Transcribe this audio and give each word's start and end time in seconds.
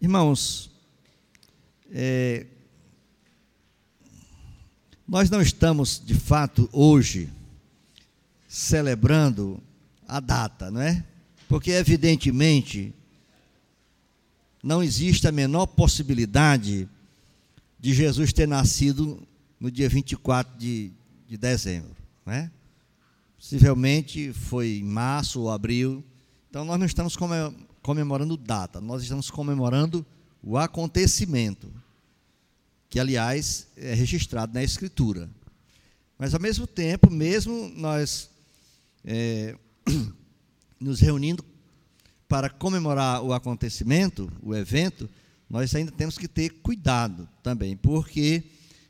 Irmãos, 0.00 0.70
é, 1.92 2.46
nós 5.06 5.28
não 5.28 5.42
estamos, 5.42 6.00
de 6.02 6.14
fato, 6.14 6.70
hoje, 6.72 7.28
celebrando 8.48 9.62
a 10.08 10.18
data, 10.18 10.70
não 10.70 10.80
é? 10.80 11.04
Porque, 11.46 11.72
evidentemente, 11.72 12.94
não 14.62 14.82
existe 14.82 15.28
a 15.28 15.32
menor 15.32 15.66
possibilidade 15.66 16.88
de 17.78 17.92
Jesus 17.92 18.32
ter 18.32 18.48
nascido 18.48 19.22
no 19.60 19.70
dia 19.70 19.88
24 19.88 20.56
de, 20.58 20.92
de 21.28 21.36
dezembro, 21.36 21.94
não 22.24 22.32
é? 22.32 22.50
Possivelmente 23.36 24.32
foi 24.32 24.78
em 24.78 24.84
março 24.84 25.42
ou 25.42 25.50
abril. 25.50 26.02
Então, 26.48 26.64
nós 26.64 26.78
não 26.78 26.86
estamos 26.86 27.16
comemorando 27.82 28.36
data, 28.36 28.80
nós 28.80 29.02
estamos 29.02 29.30
comemorando 29.30 30.04
o 30.42 30.56
acontecimento, 30.56 31.72
que, 32.88 32.98
aliás, 32.98 33.68
é 33.76 33.94
registrado 33.94 34.52
na 34.52 34.62
Escritura. 34.62 35.28
Mas, 36.18 36.34
ao 36.34 36.40
mesmo 36.40 36.66
tempo, 36.66 37.10
mesmo 37.10 37.70
nós 37.76 38.30
é, 39.04 39.56
nos 40.78 41.00
reunindo 41.00 41.44
para 42.28 42.48
comemorar 42.48 43.22
o 43.22 43.32
acontecimento, 43.32 44.30
o 44.42 44.54
evento, 44.54 45.08
nós 45.48 45.74
ainda 45.74 45.90
temos 45.90 46.16
que 46.16 46.28
ter 46.28 46.50
cuidado 46.62 47.28
também, 47.42 47.76
porque 47.76 48.44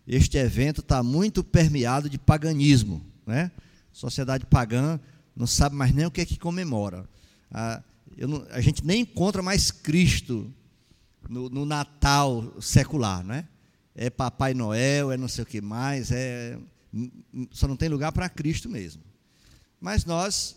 este 0.07 0.37
evento 0.37 0.81
está 0.81 1.03
muito 1.03 1.43
permeado 1.43 2.11
de 2.11 2.19
paganismo. 2.19 3.05
Né? 3.27 3.51
Sociedade 3.93 4.45
pagã 4.45 5.01
não 5.35 5.47
sabe 5.47 5.75
mais 5.75 5.95
nem 5.95 6.05
o 6.05 6.11
que 6.11 6.21
é 6.21 6.27
que 6.27 6.39
comemora. 6.39 7.09
A, 7.51 7.83
não, 8.17 8.47
a 8.51 8.61
gente 8.61 8.85
nem 8.85 9.03
encontra 9.03 9.43
mais 9.43 9.71
Cristo 9.71 10.53
no, 11.29 11.49
no, 11.49 11.65
Natal 11.65 12.61
secular, 12.61 13.25
né? 13.25 13.49
É 13.95 14.11
Papai 14.11 14.55
Noel, 14.55 15.13
é 15.13 15.17
não 15.17 15.29
sei 15.29 15.45
o 15.45 15.47
que 15.47 15.61
mais, 15.61 16.11
é 16.11 16.59
só 17.51 17.69
não 17.69 17.77
tem 17.77 17.89
lugar 17.89 18.13
para 18.13 18.29
Cristo 18.29 18.69
mesmo. 18.69 19.03
Mas 19.81 20.05
nós 20.05 20.57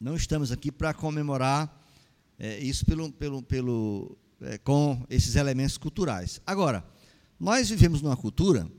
não 0.00 0.14
estamos 0.14 0.52
aqui 0.52 0.70
para 0.70 0.94
comemorar 0.94 1.84
é, 2.38 2.58
isso 2.58 2.84
pelo, 2.84 3.10
pelo, 3.12 3.42
pelo, 3.42 4.18
é, 4.40 4.58
com 4.58 5.04
esses 5.10 5.36
elementos 5.36 5.76
culturais. 5.76 6.40
Agora, 6.46 6.84
nós 7.38 7.68
vivemos 7.68 8.00
numa 8.00 8.16
cultura 8.16 8.70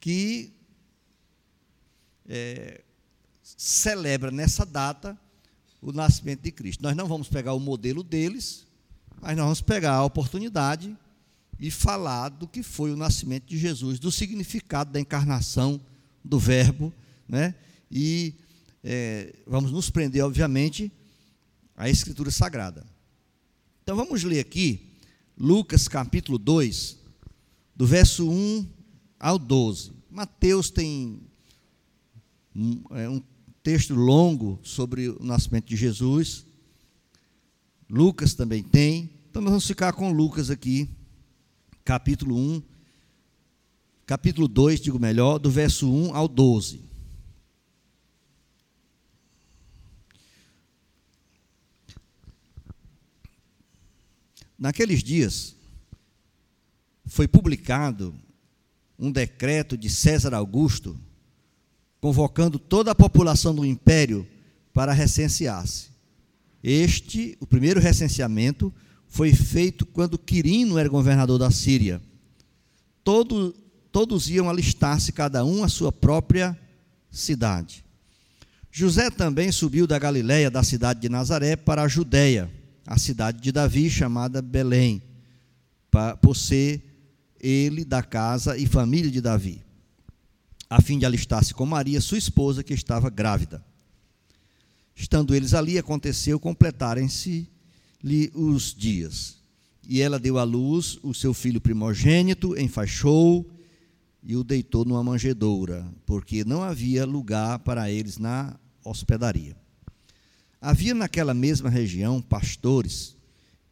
que 0.00 0.52
é, 2.28 2.82
celebra 3.42 4.30
nessa 4.30 4.64
data 4.64 5.18
o 5.80 5.92
nascimento 5.92 6.42
de 6.42 6.50
Cristo. 6.50 6.82
Nós 6.82 6.96
não 6.96 7.06
vamos 7.06 7.28
pegar 7.28 7.52
o 7.54 7.60
modelo 7.60 8.02
deles, 8.02 8.66
mas 9.20 9.36
nós 9.36 9.44
vamos 9.44 9.60
pegar 9.60 9.94
a 9.94 10.04
oportunidade 10.04 10.96
e 11.58 11.70
falar 11.70 12.28
do 12.28 12.46
que 12.46 12.62
foi 12.62 12.92
o 12.92 12.96
nascimento 12.96 13.46
de 13.46 13.58
Jesus, 13.58 13.98
do 13.98 14.12
significado 14.12 14.92
da 14.92 15.00
encarnação 15.00 15.80
do 16.24 16.38
Verbo, 16.38 16.92
né? 17.28 17.54
E 17.90 18.34
é, 18.82 19.34
vamos 19.46 19.70
nos 19.72 19.90
prender, 19.90 20.24
obviamente, 20.24 20.92
à 21.76 21.88
Escritura 21.88 22.30
Sagrada. 22.30 22.86
Então 23.82 23.96
vamos 23.96 24.22
ler 24.24 24.40
aqui 24.40 24.92
Lucas 25.38 25.86
capítulo 25.86 26.38
2, 26.38 26.98
do 27.74 27.86
verso 27.86 28.28
1 28.28 28.66
ao 29.18 29.38
12. 29.38 29.92
Mateus 30.10 30.70
tem 30.70 31.20
um, 32.54 32.82
é, 32.90 33.08
um 33.08 33.20
texto 33.66 33.96
longo 33.96 34.60
sobre 34.62 35.08
o 35.08 35.24
nascimento 35.24 35.66
de 35.66 35.74
Jesus. 35.74 36.46
Lucas 37.90 38.32
também 38.32 38.62
tem. 38.62 39.10
Então 39.28 39.42
nós 39.42 39.50
vamos 39.50 39.66
ficar 39.66 39.92
com 39.92 40.12
Lucas 40.12 40.50
aqui, 40.50 40.88
capítulo 41.84 42.36
1, 42.36 42.62
capítulo 44.06 44.46
2, 44.46 44.80
digo 44.80 45.00
melhor, 45.00 45.40
do 45.40 45.50
verso 45.50 45.92
1 45.92 46.14
ao 46.14 46.28
12. 46.28 46.80
Naqueles 54.56 55.02
dias, 55.02 55.56
foi 57.04 57.26
publicado 57.26 58.14
um 58.96 59.10
decreto 59.10 59.76
de 59.76 59.90
César 59.90 60.34
Augusto 60.34 60.96
convocando 62.00 62.58
toda 62.58 62.90
a 62.90 62.94
população 62.94 63.54
do 63.54 63.64
império 63.64 64.26
para 64.72 64.92
recensear-se. 64.92 65.88
Este, 66.62 67.36
o 67.40 67.46
primeiro 67.46 67.80
recenseamento, 67.80 68.72
foi 69.08 69.32
feito 69.32 69.86
quando 69.86 70.18
Quirino 70.18 70.78
era 70.78 70.88
governador 70.88 71.38
da 71.38 71.50
Síria. 71.50 72.00
Todo, 73.02 73.54
todos 73.90 74.28
iam 74.28 74.50
alistar-se, 74.50 75.12
cada 75.12 75.44
um 75.44 75.62
à 75.62 75.68
sua 75.68 75.92
própria 75.92 76.58
cidade. 77.10 77.84
José 78.70 79.10
também 79.10 79.50
subiu 79.50 79.86
da 79.86 79.98
Galiléia, 79.98 80.50
da 80.50 80.62
cidade 80.62 81.00
de 81.00 81.08
Nazaré, 81.08 81.56
para 81.56 81.82
a 81.82 81.88
Judéia, 81.88 82.50
a 82.86 82.98
cidade 82.98 83.40
de 83.40 83.50
Davi, 83.50 83.88
chamada 83.88 84.42
Belém, 84.42 85.02
por 86.20 86.36
ser 86.36 86.82
ele 87.40 87.84
da 87.84 88.02
casa 88.02 88.56
e 88.58 88.66
família 88.66 89.10
de 89.10 89.20
Davi 89.20 89.65
a 90.68 90.80
fim 90.82 90.98
de 90.98 91.06
alistar-se 91.06 91.54
com 91.54 91.64
Maria, 91.64 92.00
sua 92.00 92.18
esposa, 92.18 92.62
que 92.62 92.74
estava 92.74 93.08
grávida. 93.08 93.64
Estando 94.94 95.34
eles 95.34 95.54
ali, 95.54 95.78
aconteceu 95.78 96.40
completarem-se-lhe 96.40 98.30
os 98.34 98.74
dias. 98.74 99.36
E 99.88 100.00
ela 100.00 100.18
deu 100.18 100.38
à 100.38 100.42
luz 100.42 100.98
o 101.02 101.14
seu 101.14 101.32
filho 101.32 101.60
primogênito, 101.60 102.58
enfaixou 102.58 103.48
e 104.22 104.34
o 104.34 104.42
deitou 104.42 104.84
numa 104.84 105.04
manjedoura, 105.04 105.86
porque 106.04 106.44
não 106.44 106.62
havia 106.62 107.06
lugar 107.06 107.60
para 107.60 107.88
eles 107.88 108.18
na 108.18 108.58
hospedaria. 108.84 109.56
Havia 110.60 110.94
naquela 110.94 111.32
mesma 111.32 111.70
região 111.70 112.20
pastores 112.20 113.16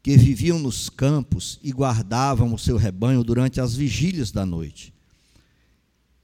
que 0.00 0.16
viviam 0.16 0.60
nos 0.60 0.88
campos 0.88 1.58
e 1.62 1.72
guardavam 1.72 2.54
o 2.54 2.58
seu 2.58 2.76
rebanho 2.76 3.24
durante 3.24 3.60
as 3.60 3.74
vigílias 3.74 4.30
da 4.30 4.46
noite. 4.46 4.93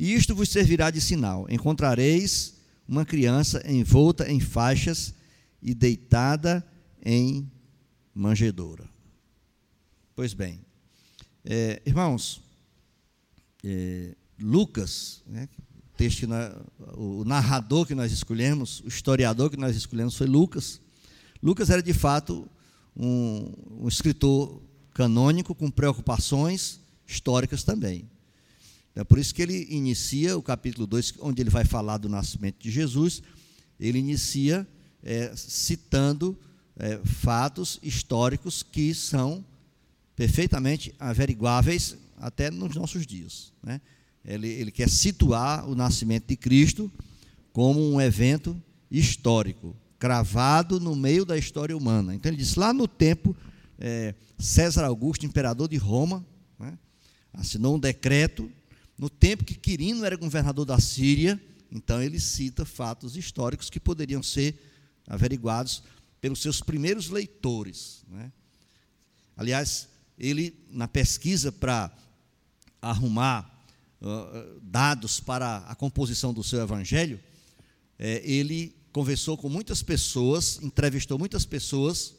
E 0.00 0.14
isto 0.14 0.34
vos 0.34 0.48
servirá 0.48 0.90
de 0.90 0.98
sinal: 0.98 1.46
encontrareis 1.50 2.54
uma 2.88 3.04
criança 3.04 3.62
envolta 3.70 4.32
em 4.32 4.40
faixas 4.40 5.12
e 5.62 5.74
deitada 5.74 6.66
em 7.04 7.46
manjedoura. 8.14 8.88
Pois 10.16 10.32
bem, 10.32 10.58
é, 11.44 11.82
irmãos, 11.84 12.40
é, 13.62 14.16
Lucas, 14.40 15.22
né, 15.26 15.46
o, 15.68 15.92
texto 15.98 16.26
o 16.96 17.22
narrador 17.26 17.84
que 17.84 17.94
nós 17.94 18.10
escolhemos, 18.10 18.80
o 18.80 18.88
historiador 18.88 19.50
que 19.50 19.58
nós 19.58 19.76
escolhemos 19.76 20.16
foi 20.16 20.26
Lucas. 20.26 20.80
Lucas 21.42 21.68
era 21.68 21.82
de 21.82 21.92
fato 21.92 22.48
um, 22.96 23.52
um 23.82 23.86
escritor 23.86 24.62
canônico 24.94 25.54
com 25.54 25.70
preocupações 25.70 26.80
históricas 27.06 27.62
também. 27.64 28.08
É 29.00 29.04
por 29.04 29.18
isso 29.18 29.34
que 29.34 29.40
ele 29.40 29.66
inicia 29.70 30.36
o 30.36 30.42
capítulo 30.42 30.86
2, 30.86 31.14
onde 31.20 31.40
ele 31.40 31.48
vai 31.48 31.64
falar 31.64 31.96
do 31.96 32.06
nascimento 32.06 32.56
de 32.58 32.70
Jesus, 32.70 33.22
ele 33.78 33.98
inicia 33.98 34.68
é, 35.02 35.32
citando 35.34 36.38
é, 36.76 37.00
fatos 37.02 37.78
históricos 37.82 38.62
que 38.62 38.92
são 38.94 39.42
perfeitamente 40.14 40.94
averiguáveis 40.98 41.96
até 42.18 42.50
nos 42.50 42.76
nossos 42.76 43.06
dias. 43.06 43.54
Né? 43.62 43.80
Ele, 44.22 44.48
ele 44.48 44.70
quer 44.70 44.90
situar 44.90 45.66
o 45.66 45.74
nascimento 45.74 46.26
de 46.26 46.36
Cristo 46.36 46.92
como 47.54 47.80
um 47.80 47.98
evento 47.98 48.54
histórico, 48.90 49.74
cravado 49.98 50.78
no 50.78 50.94
meio 50.94 51.24
da 51.24 51.38
história 51.38 51.74
humana. 51.74 52.14
Então 52.14 52.28
ele 52.28 52.36
diz: 52.36 52.54
lá 52.54 52.70
no 52.74 52.86
tempo, 52.86 53.34
é, 53.78 54.14
César 54.38 54.84
Augusto, 54.84 55.24
imperador 55.24 55.68
de 55.68 55.78
Roma, 55.78 56.22
né, 56.58 56.78
assinou 57.32 57.76
um 57.76 57.78
decreto 57.78 58.50
no 59.00 59.08
tempo 59.08 59.46
que 59.46 59.54
Quirino 59.54 60.04
era 60.04 60.14
governador 60.14 60.66
da 60.66 60.78
Síria, 60.78 61.40
então 61.72 62.02
ele 62.02 62.20
cita 62.20 62.66
fatos 62.66 63.16
históricos 63.16 63.70
que 63.70 63.80
poderiam 63.80 64.22
ser 64.22 64.62
averiguados 65.06 65.82
pelos 66.20 66.42
seus 66.42 66.60
primeiros 66.60 67.08
leitores. 67.08 68.04
Né? 68.06 68.30
Aliás, 69.34 69.88
ele, 70.18 70.54
na 70.70 70.86
pesquisa 70.86 71.50
para 71.50 71.90
arrumar 72.82 73.64
uh, 74.02 74.60
dados 74.60 75.18
para 75.18 75.64
a 75.66 75.74
composição 75.74 76.34
do 76.34 76.44
seu 76.44 76.60
evangelho, 76.60 77.18
é, 77.98 78.20
ele 78.22 78.76
conversou 78.92 79.34
com 79.38 79.48
muitas 79.48 79.82
pessoas, 79.82 80.60
entrevistou 80.60 81.18
muitas 81.18 81.46
pessoas 81.46 82.16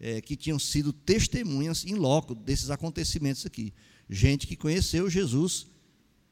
é, 0.00 0.22
que 0.22 0.36
tinham 0.36 0.58
sido 0.58 0.90
testemunhas 0.90 1.84
em 1.84 1.96
loco 1.96 2.34
desses 2.34 2.70
acontecimentos 2.70 3.44
aqui. 3.44 3.74
Gente 4.08 4.46
que 4.46 4.56
conheceu 4.56 5.10
Jesus 5.10 5.66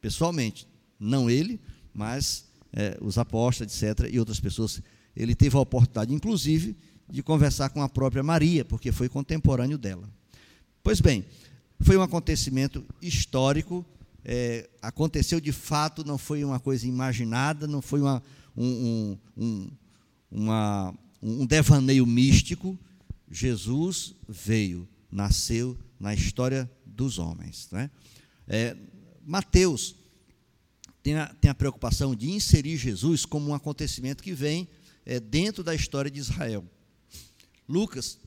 pessoalmente. 0.01 0.67
Não 0.99 1.29
ele, 1.29 1.61
mas 1.93 2.47
é, 2.73 2.99
os 3.01 3.19
apóstolos, 3.19 3.83
etc., 3.83 4.09
e 4.13 4.19
outras 4.19 4.41
pessoas. 4.41 4.83
Ele 5.15 5.35
teve 5.35 5.57
a 5.57 5.61
oportunidade, 5.61 6.13
inclusive, 6.13 6.77
de 7.09 7.23
conversar 7.23 7.71
com 7.71 7.83
a 7.83 7.89
própria 7.89 8.23
Maria, 8.23 8.65
porque 8.65 8.93
foi 8.93 9.09
contemporâneo 9.09 9.79
dela. 9.79 10.09
Pois 10.83 11.01
bem, 11.01 11.25
foi 11.81 11.97
um 11.97 12.03
acontecimento 12.03 12.85
histórico, 13.01 13.85
é, 14.25 14.69
aconteceu 14.83 15.41
de 15.41 15.53
fato, 15.53 16.05
não 16.05 16.19
foi 16.19 16.43
uma 16.45 16.59
coisa 16.59 16.87
imaginada, 16.87 17.67
não 17.67 17.81
foi 17.81 18.01
uma, 18.01 18.23
um, 18.57 19.17
um, 19.37 19.71
uma, 20.31 20.95
um 21.23 21.47
devaneio 21.47 22.05
místico. 22.05 22.79
Jesus 23.31 24.15
veio, 24.29 24.89
nasceu 25.11 25.77
na 25.99 26.13
história 26.13 26.71
dos 26.85 27.19
homens. 27.19 27.69
Né? 27.71 27.91
É, 28.49 28.77
Mateus 29.26 29.96
tem 31.02 31.17
a, 31.17 31.26
tem 31.26 31.50
a 31.50 31.55
preocupação 31.55 32.14
de 32.14 32.31
inserir 32.31 32.76
Jesus 32.76 33.25
como 33.25 33.50
um 33.50 33.55
acontecimento 33.55 34.23
que 34.23 34.32
vem 34.32 34.69
é, 35.05 35.19
dentro 35.19 35.64
da 35.64 35.75
história 35.75 36.08
de 36.08 36.20
Israel. 36.20 36.64
Lucas 37.69 38.19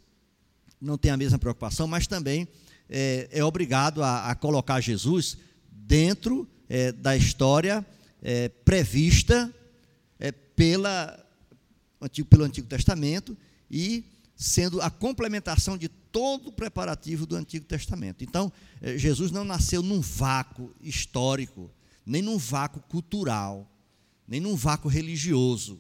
não 0.79 0.97
tem 0.97 1.09
a 1.09 1.17
mesma 1.17 1.39
preocupação, 1.39 1.87
mas 1.87 2.05
também 2.05 2.47
é, 2.89 3.29
é 3.31 3.43
obrigado 3.45 4.03
a, 4.03 4.29
a, 4.29 4.35
colocar 4.35 4.81
Jesus 4.81 5.37
dentro 5.71 6.45
é, 6.67 6.91
da 6.91 7.15
história 7.15 7.85
é, 8.21 8.49
prevista 8.49 9.53
é, 10.19 10.33
pela, 10.33 11.25
pelo 12.29 12.43
Antigo 12.43 12.67
Testamento 12.67 13.37
e 13.71 14.03
sendo 14.41 14.81
a 14.81 14.89
complementação 14.89 15.77
de 15.77 15.89
todo 15.89 16.47
o 16.47 16.51
preparativo 16.53 17.25
do 17.25 17.36
Antigo 17.36 17.65
Testamento. 17.65 18.24
Então, 18.24 18.50
é, 18.81 18.97
Jesus 18.97 19.31
não 19.31 19.44
nasceu 19.44 19.83
num 19.83 20.00
vácuo 20.00 20.74
histórico, 20.80 21.69
nem 22.06 22.21
num 22.21 22.38
vácuo 22.38 22.81
cultural, 22.83 23.69
nem 24.25 24.39
num 24.39 24.56
vácuo 24.56 24.88
religioso. 24.88 25.77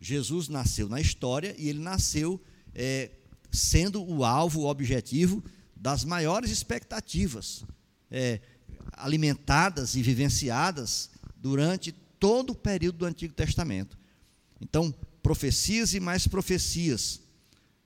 Jesus 0.00 0.48
nasceu 0.48 0.88
na 0.88 1.02
história 1.02 1.54
e 1.58 1.68
ele 1.68 1.80
nasceu 1.80 2.40
é, 2.74 3.10
sendo 3.50 4.02
o 4.02 4.24
alvo, 4.24 4.62
o 4.62 4.70
objetivo 4.70 5.44
das 5.76 6.02
maiores 6.02 6.50
expectativas 6.50 7.62
é, 8.10 8.40
alimentadas 8.92 9.96
e 9.96 10.02
vivenciadas 10.02 11.10
durante 11.36 11.92
todo 12.18 12.50
o 12.50 12.56
período 12.56 12.98
do 12.98 13.04
Antigo 13.04 13.34
Testamento. 13.34 13.98
Então, 14.62 14.94
profecias 15.22 15.92
e 15.92 16.00
mais 16.00 16.26
profecias 16.26 17.20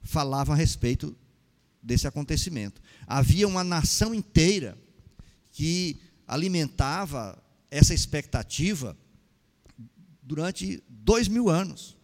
falavam 0.06 0.55
a 0.55 0.58
respeito 0.58 1.17
desse 1.82 2.06
acontecimento. 2.06 2.81
Havia 3.06 3.47
uma 3.47 3.62
nação 3.62 4.14
inteira 4.14 4.76
que 5.53 6.00
alimentava 6.26 7.41
essa 7.70 7.94
expectativa 7.94 8.97
durante 10.23 10.82
dois 10.88 11.29
mil 11.29 11.49
anos. 11.49 11.97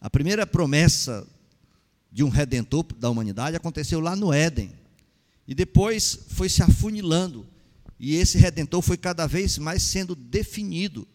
A 0.00 0.10
primeira 0.10 0.46
promessa 0.46 1.26
de 2.12 2.24
um 2.24 2.28
redentor 2.28 2.84
da 2.96 3.08
humanidade 3.08 3.56
aconteceu 3.56 4.00
lá 4.00 4.16
no 4.16 4.32
Éden. 4.32 4.72
E 5.46 5.54
depois 5.54 6.18
foi 6.28 6.48
se 6.48 6.62
afunilando. 6.62 7.46
E 7.98 8.14
esse 8.14 8.38
redentor 8.38 8.82
foi 8.82 8.96
cada 8.96 9.26
vez 9.26 9.58
mais 9.58 9.82
sendo 9.82 10.14
definido 10.14 11.06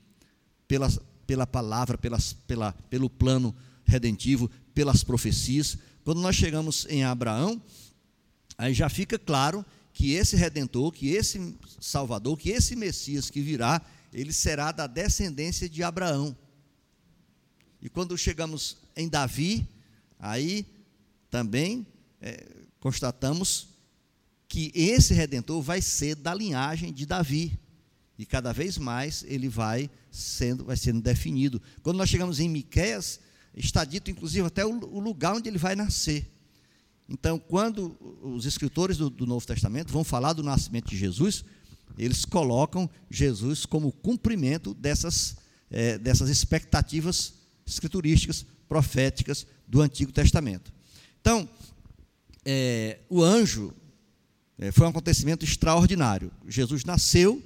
pela, 0.68 0.92
pela 1.25 1.48
palavra, 1.48 1.98
pelas, 1.98 2.33
pela, 2.33 2.71
pelo 2.89 3.10
plano 3.10 3.56
redentivo, 3.83 4.50
pelas 4.75 5.04
profecias. 5.04 5.77
Quando 6.04 6.22
nós 6.22 6.36
chegamos 6.36 6.86
em 6.88 7.04
Abraão, 7.04 7.60
aí 8.57 8.74
já 8.74 8.89
fica 8.89 9.18
claro 9.18 9.66
que 9.94 10.12
esse 10.12 10.36
redentor, 10.36 10.92
que 10.92 11.10
esse 11.10 11.57
salvador, 11.80 12.38
que 12.38 12.50
esse 12.50 12.75
Messias 12.75 13.30
que 13.30 13.42
virá, 13.42 13.81
ele 14.13 14.33
será 14.33 14.72
da 14.72 14.86
descendência 14.86 15.68
de 15.69 15.81
Abraão. 15.81 16.36
E 17.81 17.89
quando 17.89 18.18
chegamos 18.18 18.77
em 18.95 19.07
Davi, 19.07 19.68
aí 20.19 20.66
também 21.30 21.88
é, 22.21 22.45
constatamos 22.80 23.69
que 24.48 24.71
esse 24.75 25.13
redentor 25.13 25.62
vai 25.62 25.81
ser 25.81 26.16
da 26.16 26.33
linhagem 26.33 26.92
de 26.92 27.06
Davi. 27.06 27.57
E 28.18 28.25
cada 28.25 28.54
vez 28.54 28.78
mais 28.78 29.24
ele 29.28 29.50
vai 29.50 29.89
sendo, 30.12 30.66
vai 30.66 30.78
sendo 30.78 31.01
definido. 31.01 31.62
Quando 31.81 31.98
nós 31.98 32.10
chegamos 32.10 32.39
em 32.39 32.50
Miqueias, 32.50 33.19
está 33.56 33.86
dito 33.86 34.12
inclusive 34.12 34.46
até 34.48 34.66
o, 34.66 35.00
lugar 35.00 35.36
onde 35.36 35.50
ele 35.50 35.57
vai 35.57 35.75
nascer. 35.75 36.31
Então, 37.07 37.38
quando 37.38 37.96
os 38.22 38.46
escritores 38.46 38.98
do, 38.98 39.10
do, 39.10 39.25
Novo 39.25 39.46
Testamento 39.46 39.94
vão 39.94 40.04
falar 40.04 40.34
do 40.34 40.42
nascimento 40.42 40.90
de 40.90 40.98
Jesus, 40.98 41.46
eles 41.98 42.25
colocam 42.25 42.90
Jesus 43.10 43.66
como 43.66 43.92
cumprimento 43.92 44.74
dessas, 44.74 45.38
é, 45.69 45.98
dessas 45.98 46.30
expectativas 46.30 47.34
escriturísticas, 47.66 48.46
proféticas 48.68 49.46
do 49.68 49.81
Antigo 49.81 50.12
Testamento. 50.12 50.74
Então, 51.22 51.48
é, 52.44 53.00
o 53.10 53.24
anjo 53.24 53.74
é, 54.57 54.72
foi 54.72 54.86
um 54.86 54.90
acontecimento 54.90 55.46
extraordinário. 55.46 56.31
Jesus 56.48 56.84
nasceu, 56.86 57.42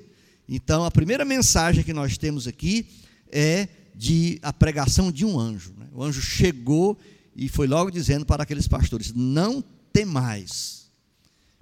então 0.47 0.83
a 0.83 0.91
primeira 0.91 1.25
mensagem 1.25 1.83
que 1.83 1.93
nós 1.93 2.17
temos 2.17 2.47
aqui 2.47 2.87
é 3.31 3.67
de 3.95 4.39
a 4.41 4.53
pregação 4.53 5.11
de 5.11 5.25
um 5.25 5.39
anjo. 5.39 5.73
Né? 5.77 5.87
O 5.93 6.03
anjo 6.03 6.21
chegou 6.21 6.97
e 7.35 7.47
foi 7.47 7.67
logo 7.67 7.89
dizendo 7.89 8.25
para 8.25 8.43
aqueles 8.43 8.67
pastores: 8.67 9.13
não 9.13 9.63
temais. 9.91 10.89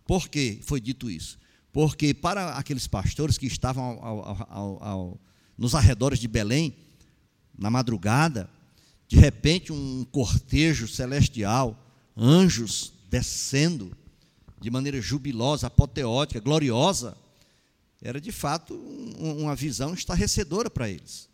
Por 0.05 0.29
que 0.29 0.59
foi 0.61 0.79
dito 0.79 1.09
isso? 1.09 1.37
Porque 1.71 2.13
para 2.13 2.53
aqueles 2.53 2.87
pastores 2.87 3.37
que 3.37 3.45
estavam 3.45 3.99
ao, 4.01 4.45
ao, 4.49 4.83
ao, 4.83 5.21
nos 5.57 5.75
arredores 5.75 6.19
de 6.19 6.27
Belém, 6.27 6.75
na 7.57 7.69
madrugada, 7.69 8.49
de 9.07 9.17
repente 9.17 9.71
um 9.71 10.05
cortejo 10.11 10.87
celestial 10.87 11.77
anjos 12.15 12.93
descendo 13.09 13.95
de 14.59 14.71
maneira 14.71 14.99
jubilosa, 14.99 15.67
apoteótica, 15.67 16.39
gloriosa, 16.39 17.15
era 18.01 18.19
de 18.19 18.31
fato 18.31 18.73
uma 19.17 19.55
visão 19.55 19.93
estarrecedora 19.93 20.69
para 20.69 20.89
eles. 20.89 21.29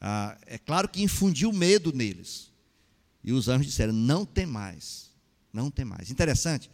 Ah, 0.00 0.38
é 0.46 0.58
claro 0.58 0.88
que 0.88 1.02
infundiu 1.02 1.52
medo 1.52 1.92
neles. 1.92 2.52
E 3.22 3.32
os 3.32 3.48
anjos 3.48 3.66
disseram: 3.66 3.92
não 3.92 4.24
tem 4.24 4.46
mais, 4.46 5.10
não 5.52 5.70
tem 5.70 5.84
mais. 5.84 6.10
Interessante 6.10 6.70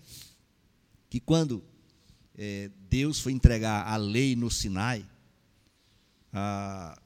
que 1.09 1.21
quando 1.21 1.65
é, 2.37 2.71
Deus 2.91 3.21
foi 3.21 3.33
entregar 3.33 3.87
a 3.87 3.97
lei 3.97 4.35
no 4.35 4.51
Sinai, 4.51 5.07
ah, 6.33 7.01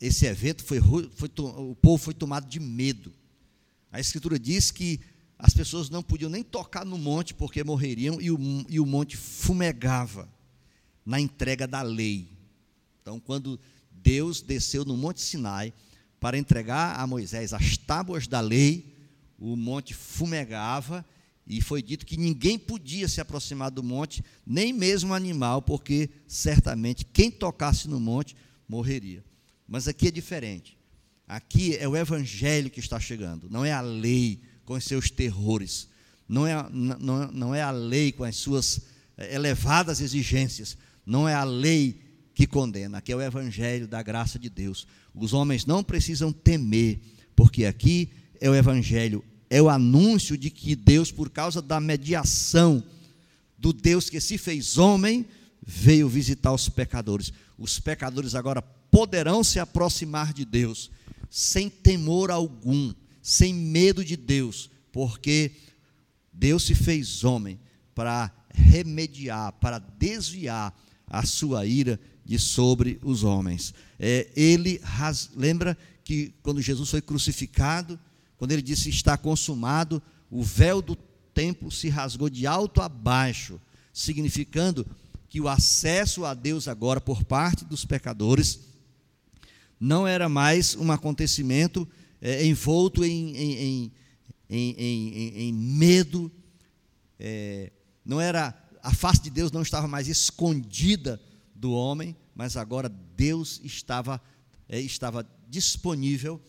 esse 0.00 0.26
evento 0.26 0.64
foi, 0.64 0.80
foi, 0.80 1.30
o 1.38 1.74
povo 1.74 2.02
foi 2.02 2.14
tomado 2.14 2.48
de 2.48 2.60
medo. 2.60 3.12
A 3.90 4.00
Escritura 4.00 4.38
diz 4.38 4.70
que 4.70 5.00
as 5.38 5.54
pessoas 5.54 5.90
não 5.90 6.02
podiam 6.02 6.30
nem 6.30 6.42
tocar 6.42 6.84
no 6.84 6.96
monte 6.96 7.34
porque 7.34 7.64
morreriam 7.64 8.20
e 8.20 8.30
o, 8.30 8.38
e 8.68 8.78
o 8.78 8.86
monte 8.86 9.16
fumegava 9.16 10.28
na 11.04 11.20
entrega 11.20 11.66
da 11.66 11.82
lei. 11.82 12.28
Então, 13.00 13.18
quando 13.18 13.58
Deus 14.02 14.40
desceu 14.40 14.84
no 14.84 14.96
Monte 14.96 15.20
Sinai 15.20 15.72
para 16.18 16.38
entregar 16.38 16.98
a 16.98 17.06
Moisés 17.06 17.52
as 17.52 17.76
tábuas 17.76 18.26
da 18.26 18.40
lei, 18.40 18.94
o 19.38 19.56
monte 19.56 19.92
fumegava 19.92 21.04
e 21.44 21.60
foi 21.60 21.82
dito 21.82 22.06
que 22.06 22.16
ninguém 22.16 22.56
podia 22.56 23.08
se 23.08 23.20
aproximar 23.20 23.72
do 23.72 23.82
monte, 23.82 24.24
nem 24.46 24.72
mesmo 24.72 25.12
animal, 25.12 25.60
porque 25.60 26.08
certamente 26.28 27.04
quem 27.04 27.28
tocasse 27.28 27.88
no 27.88 27.98
monte 27.98 28.36
morreria. 28.68 29.24
Mas 29.66 29.88
aqui 29.88 30.08
é 30.08 30.10
diferente. 30.12 30.78
Aqui 31.26 31.76
é 31.76 31.88
o 31.88 31.96
evangelho 31.96 32.70
que 32.70 32.78
está 32.78 33.00
chegando, 33.00 33.50
não 33.50 33.64
é 33.64 33.72
a 33.72 33.80
lei 33.80 34.40
com 34.64 34.74
os 34.74 34.84
seus 34.84 35.10
terrores. 35.10 35.88
Não 36.28 36.46
é, 36.46 36.54
não, 36.70 37.32
não 37.32 37.54
é 37.54 37.62
a 37.62 37.70
lei 37.70 38.12
com 38.12 38.22
as 38.22 38.36
suas 38.36 38.82
eh, 39.16 39.34
elevadas 39.34 40.00
exigências. 40.00 40.78
Não 41.04 41.28
é 41.28 41.34
a 41.34 41.44
lei 41.44 42.00
que 42.34 42.46
condena. 42.46 42.98
Aqui 42.98 43.12
é 43.12 43.16
o 43.16 43.20
Evangelho 43.20 43.86
da 43.86 44.02
graça 44.02 44.38
de 44.38 44.48
Deus. 44.48 44.86
Os 45.14 45.32
homens 45.32 45.66
não 45.66 45.82
precisam 45.82 46.32
temer, 46.32 47.00
porque 47.36 47.64
aqui 47.64 48.10
é 48.40 48.48
o 48.48 48.54
Evangelho, 48.54 49.24
é 49.48 49.60
o 49.60 49.68
anúncio 49.68 50.36
de 50.36 50.50
que 50.50 50.74
Deus, 50.74 51.12
por 51.12 51.30
causa 51.30 51.60
da 51.60 51.80
mediação 51.80 52.82
do 53.58 53.72
Deus 53.72 54.10
que 54.10 54.20
se 54.20 54.38
fez 54.38 54.78
homem, 54.78 55.26
veio 55.64 56.08
visitar 56.08 56.52
os 56.52 56.68
pecadores. 56.68 57.32
Os 57.58 57.78
pecadores 57.78 58.34
agora 58.34 58.62
poderão 58.62 59.44
se 59.44 59.58
aproximar 59.60 60.32
de 60.32 60.44
Deus 60.44 60.90
sem 61.30 61.70
temor 61.70 62.30
algum 62.30 62.92
sem 63.22 63.54
medo 63.54 64.04
de 64.04 64.16
Deus, 64.16 64.68
porque 64.90 65.52
Deus 66.32 66.64
se 66.64 66.74
fez 66.74 67.22
homem 67.22 67.58
para 67.94 68.32
remediar, 68.52 69.52
para 69.52 69.78
desviar 69.78 70.76
a 71.06 71.24
sua 71.24 71.64
ira 71.64 72.00
de 72.24 72.38
sobre 72.38 72.98
os 73.02 73.24
homens. 73.24 73.74
É, 73.98 74.28
ele 74.34 74.80
lembra 75.34 75.76
que 76.04 76.34
quando 76.42 76.60
Jesus 76.60 76.90
foi 76.90 77.00
crucificado, 77.00 77.98
quando 78.36 78.52
ele 78.52 78.62
disse 78.62 78.88
está 78.88 79.16
consumado, 79.16 80.02
o 80.30 80.42
véu 80.42 80.80
do 80.80 80.96
templo 81.34 81.70
se 81.70 81.88
rasgou 81.88 82.28
de 82.28 82.46
alto 82.46 82.80
a 82.80 82.88
baixo, 82.88 83.60
significando 83.92 84.86
que 85.28 85.40
o 85.40 85.48
acesso 85.48 86.24
a 86.24 86.34
Deus 86.34 86.68
agora 86.68 87.00
por 87.00 87.24
parte 87.24 87.64
dos 87.64 87.84
pecadores 87.84 88.60
não 89.80 90.06
era 90.06 90.28
mais 90.28 90.76
um 90.76 90.92
acontecimento 90.92 91.88
é, 92.20 92.46
envolto 92.46 93.04
em, 93.04 93.36
em, 93.36 93.92
em, 94.48 95.48
em 95.48 95.52
medo, 95.52 96.30
é, 97.18 97.72
não 98.04 98.20
era 98.20 98.56
a 98.82 98.92
face 98.92 99.22
de 99.22 99.30
Deus 99.30 99.50
não 99.52 99.62
estava 99.62 99.88
mais 99.88 100.08
escondida 100.08 101.20
do 101.62 101.70
homem, 101.72 102.16
mas 102.34 102.56
agora 102.56 102.88
Deus 102.88 103.60
estava 103.62 104.20
é, 104.68 104.80
estava 104.80 105.24
disponível, 105.48 106.40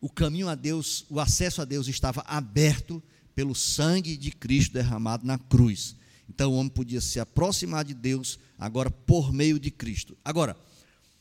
o 0.00 0.10
caminho 0.10 0.48
a 0.48 0.54
Deus, 0.54 1.06
o 1.08 1.18
acesso 1.18 1.62
a 1.62 1.64
Deus 1.64 1.88
estava 1.88 2.20
aberto 2.26 3.02
pelo 3.34 3.54
sangue 3.54 4.18
de 4.18 4.30
Cristo 4.30 4.74
derramado 4.74 5.26
na 5.26 5.38
cruz. 5.38 5.96
Então 6.28 6.52
o 6.52 6.56
homem 6.56 6.68
podia 6.68 7.00
se 7.00 7.18
aproximar 7.18 7.86
de 7.86 7.94
Deus 7.94 8.38
agora 8.58 8.90
por 8.90 9.32
meio 9.32 9.58
de 9.58 9.70
Cristo. 9.70 10.14
Agora, 10.22 10.54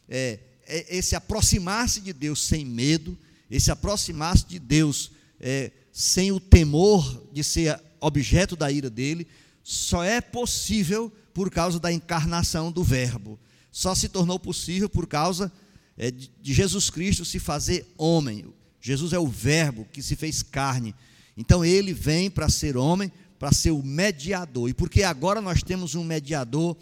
é, 0.09 0.39
é, 0.65 0.97
esse 0.97 1.15
aproximar-se 1.15 2.01
de 2.01 2.11
Deus 2.11 2.43
sem 2.43 2.65
medo, 2.65 3.17
esse 3.49 3.71
aproximar-se 3.71 4.45
de 4.45 4.59
Deus 4.59 5.11
é, 5.39 5.71
sem 5.93 6.33
o 6.33 6.41
temor 6.41 7.29
de 7.31 7.41
ser 7.41 7.81
objeto 8.01 8.57
da 8.57 8.69
ira 8.69 8.89
dele, 8.89 9.25
só 9.63 10.03
é 10.03 10.19
possível 10.19 11.09
por 11.35 11.51
causa 11.51 11.77
da 11.81 11.91
encarnação 11.91 12.71
do 12.71 12.81
Verbo. 12.81 13.37
Só 13.69 13.93
se 13.93 14.07
tornou 14.07 14.39
possível 14.39 14.87
por 14.87 15.05
causa 15.05 15.51
é, 15.97 16.09
de, 16.09 16.31
Jesus 16.41 16.89
Cristo 16.89 17.25
se 17.25 17.39
fazer 17.39 17.85
homem. 17.97 18.45
Jesus 18.79 19.11
é 19.11 19.19
o 19.19 19.27
Verbo 19.27 19.85
que 19.91 20.01
se 20.01 20.15
fez 20.15 20.41
carne. 20.41 20.95
Então 21.35 21.65
ele 21.65 21.93
vem 21.93 22.31
para 22.31 22.47
ser 22.47 22.77
homem, 22.77 23.11
para 23.37 23.51
ser 23.51 23.71
o 23.71 23.83
mediador. 23.83 24.69
E 24.69 24.73
porque 24.73 25.03
agora 25.03 25.41
nós 25.41 25.61
temos 25.61 25.93
um 25.93 26.05
mediador 26.05 26.77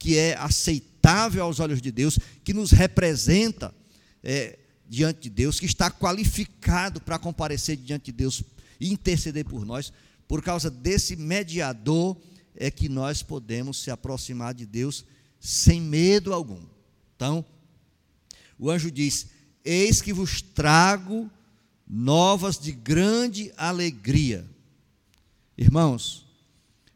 que 0.00 0.18
é 0.18 0.36
aceitável 0.36 1.44
aos 1.44 1.60
olhos 1.60 1.80
de 1.80 1.92
Deus, 1.92 2.18
que 2.42 2.52
nos 2.52 2.72
representa 2.72 3.72
é, 4.20 4.58
diante 4.88 5.20
de 5.20 5.30
Deus, 5.30 5.60
que 5.60 5.66
está 5.66 5.88
qualificado 5.92 7.00
para 7.00 7.20
comparecer 7.20 7.76
diante 7.76 8.06
de 8.06 8.12
Deus 8.12 8.42
e 8.80 8.92
interceder 8.92 9.44
por 9.44 9.64
nós, 9.64 9.92
por 10.26 10.42
causa 10.42 10.68
desse 10.68 11.14
mediador 11.14 12.16
é 12.54 12.70
que 12.70 12.88
nós 12.88 13.22
podemos 13.22 13.78
se 13.78 13.90
aproximar 13.90 14.54
de 14.54 14.66
Deus 14.66 15.04
sem 15.40 15.80
medo 15.80 16.32
algum. 16.32 16.64
Então, 17.16 17.44
o 18.58 18.70
anjo 18.70 18.90
diz: 18.90 19.28
Eis 19.64 20.00
que 20.00 20.12
vos 20.12 20.42
trago 20.42 21.30
novas 21.86 22.58
de 22.58 22.72
grande 22.72 23.52
alegria. 23.56 24.48
Irmãos, 25.56 26.26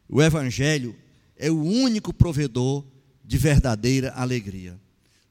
o 0.08 0.22
Evangelho 0.22 0.96
é 1.36 1.50
o 1.50 1.62
único 1.62 2.12
provedor 2.12 2.84
de 3.24 3.36
verdadeira 3.36 4.12
alegria. 4.12 4.80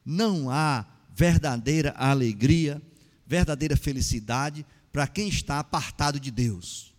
Não 0.05 0.49
há 0.49 0.85
verdadeira 1.13 1.91
alegria, 1.97 2.81
verdadeira 3.25 3.75
felicidade 3.75 4.65
para 4.91 5.07
quem 5.07 5.27
está 5.27 5.59
apartado 5.59 6.19
de 6.19 6.29
Deus. 6.29 6.94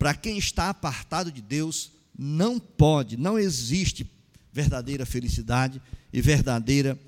Para 0.00 0.14
quem 0.14 0.38
está 0.38 0.70
apartado 0.70 1.30
de 1.30 1.42
Deus, 1.42 1.92
não 2.18 2.58
pode, 2.58 3.18
não 3.18 3.38
existe 3.38 4.10
verdadeira 4.50 5.04
felicidade 5.04 5.78
e 6.10 6.22
verdadeira 6.22 6.98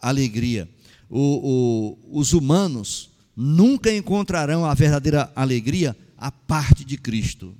alegria. 0.00 0.68
O, 1.08 1.98
o, 2.10 2.18
os 2.18 2.32
humanos 2.32 3.10
nunca 3.36 3.94
encontrarão 3.94 4.64
a 4.64 4.74
verdadeira 4.74 5.32
alegria 5.36 5.96
a 6.18 6.32
parte 6.32 6.84
de 6.84 6.96
Cristo. 6.98 7.56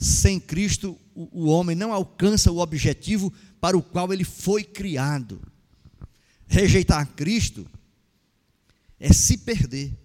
Sem 0.00 0.40
Cristo, 0.40 0.98
o, 1.14 1.44
o 1.44 1.46
homem 1.46 1.76
não 1.76 1.92
alcança 1.92 2.50
o 2.50 2.58
objetivo 2.58 3.32
para 3.60 3.78
o 3.78 3.82
qual 3.82 4.12
ele 4.12 4.24
foi 4.24 4.64
criado. 4.64 5.40
Rejeitar 6.48 7.06
Cristo 7.14 7.64
é 8.98 9.12
se 9.12 9.38
perder. 9.38 9.96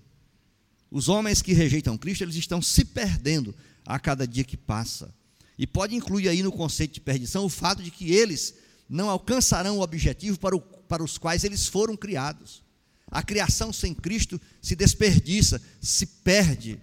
Os 0.91 1.09
homens 1.09 1.41
que 1.41 1.51
rejeitam 1.51 1.97
Cristo, 1.97 2.23
eles 2.23 2.35
estão 2.35 2.61
se 2.61 2.85
perdendo 2.85 3.55
a 3.89 3.99
cada 3.99 4.27
dia 4.27 4.43
que 4.43 4.55
passa. 4.55 5.13
E 5.57 5.65
pode 5.65 5.95
incluir 5.95 6.29
aí 6.29 6.43
no 6.43 6.51
conceito 6.51 6.93
de 6.93 7.01
perdição 7.01 7.43
o 7.43 7.49
fato 7.49 7.81
de 7.81 7.89
que 7.89 8.11
eles 8.11 8.53
não 8.87 9.09
alcançarão 9.09 9.79
o 9.79 9.81
objetivo 9.81 10.39
para, 10.39 10.55
o, 10.55 10.61
para 10.61 11.03
os 11.03 11.17
quais 11.17 11.43
eles 11.43 11.67
foram 11.67 11.97
criados. 11.97 12.63
A 13.07 13.23
criação 13.23 13.73
sem 13.73 13.93
Cristo 13.93 14.39
se 14.61 14.75
desperdiça, 14.75 15.59
se 15.81 16.05
perde. 16.05 16.79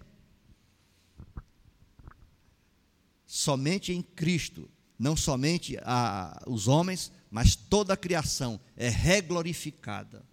somente 3.36 3.92
em 3.92 4.00
Cristo, 4.00 4.68
não 4.98 5.14
somente 5.14 5.76
a, 5.82 6.42
os 6.46 6.68
homens, 6.68 7.12
mas 7.30 7.54
toda 7.54 7.92
a 7.92 7.96
criação 7.96 8.58
é 8.74 8.88
reglorificada, 8.88 10.24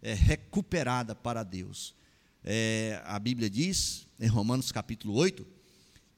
é 0.00 0.14
recuperada 0.14 1.14
para 1.14 1.42
Deus. 1.42 1.94
É, 2.42 3.02
a 3.04 3.18
Bíblia 3.18 3.50
diz, 3.50 4.06
em 4.18 4.28
Romanos 4.28 4.72
capítulo 4.72 5.14
8, 5.14 5.55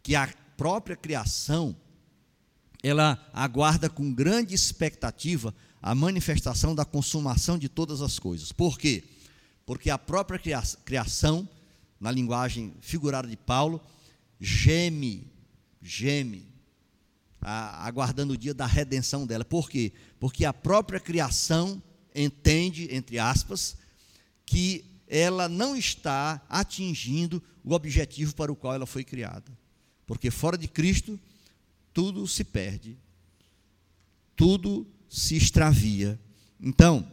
que 0.08 0.16
a 0.16 0.26
própria 0.56 0.96
criação, 0.96 1.76
ela 2.82 3.30
aguarda 3.30 3.90
com 3.90 4.10
grande 4.10 4.54
expectativa 4.54 5.54
a 5.82 5.94
manifestação 5.94 6.74
da 6.74 6.82
consumação 6.82 7.58
de 7.58 7.68
todas 7.68 8.00
as 8.00 8.18
coisas. 8.18 8.50
Por 8.50 8.78
quê? 8.78 9.04
Porque 9.66 9.90
a 9.90 9.98
própria 9.98 10.40
criação, 10.82 11.46
na 12.00 12.10
linguagem 12.10 12.72
figurada 12.80 13.28
de 13.28 13.36
Paulo, 13.36 13.82
geme 14.40 15.30
geme, 15.82 16.48
aguardando 17.42 18.32
o 18.32 18.38
dia 18.38 18.54
da 18.54 18.64
redenção 18.64 19.26
dela. 19.26 19.44
Por 19.44 19.68
quê? 19.68 19.92
Porque 20.18 20.46
a 20.46 20.54
própria 20.54 20.98
criação 20.98 21.82
entende, 22.14 22.88
entre 22.90 23.18
aspas, 23.18 23.76
que 24.46 24.86
ela 25.06 25.50
não 25.50 25.76
está 25.76 26.40
atingindo 26.48 27.42
o 27.62 27.74
objetivo 27.74 28.34
para 28.34 28.50
o 28.50 28.56
qual 28.56 28.74
ela 28.74 28.86
foi 28.86 29.04
criada. 29.04 29.57
Porque 30.08 30.30
fora 30.30 30.56
de 30.56 30.66
Cristo, 30.66 31.20
tudo 31.92 32.26
se 32.26 32.42
perde, 32.42 32.96
tudo 34.34 34.86
se 35.06 35.36
extravia. 35.36 36.18
Então, 36.58 37.06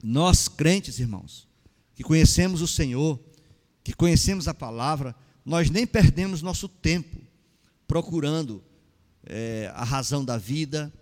nós 0.00 0.46
crentes, 0.46 1.00
irmãos, 1.00 1.48
que 1.92 2.04
conhecemos 2.04 2.62
o 2.62 2.68
Senhor, 2.68 3.18
que 3.82 3.92
conhecemos 3.92 4.46
a 4.46 4.54
palavra, 4.54 5.12
nós 5.44 5.70
nem 5.70 5.84
perdemos 5.84 6.40
nosso 6.40 6.68
tempo 6.68 7.20
procurando 7.88 8.62
é, 9.24 9.68
a 9.74 9.82
razão 9.82 10.24
da 10.24 10.38
vida, 10.38 10.92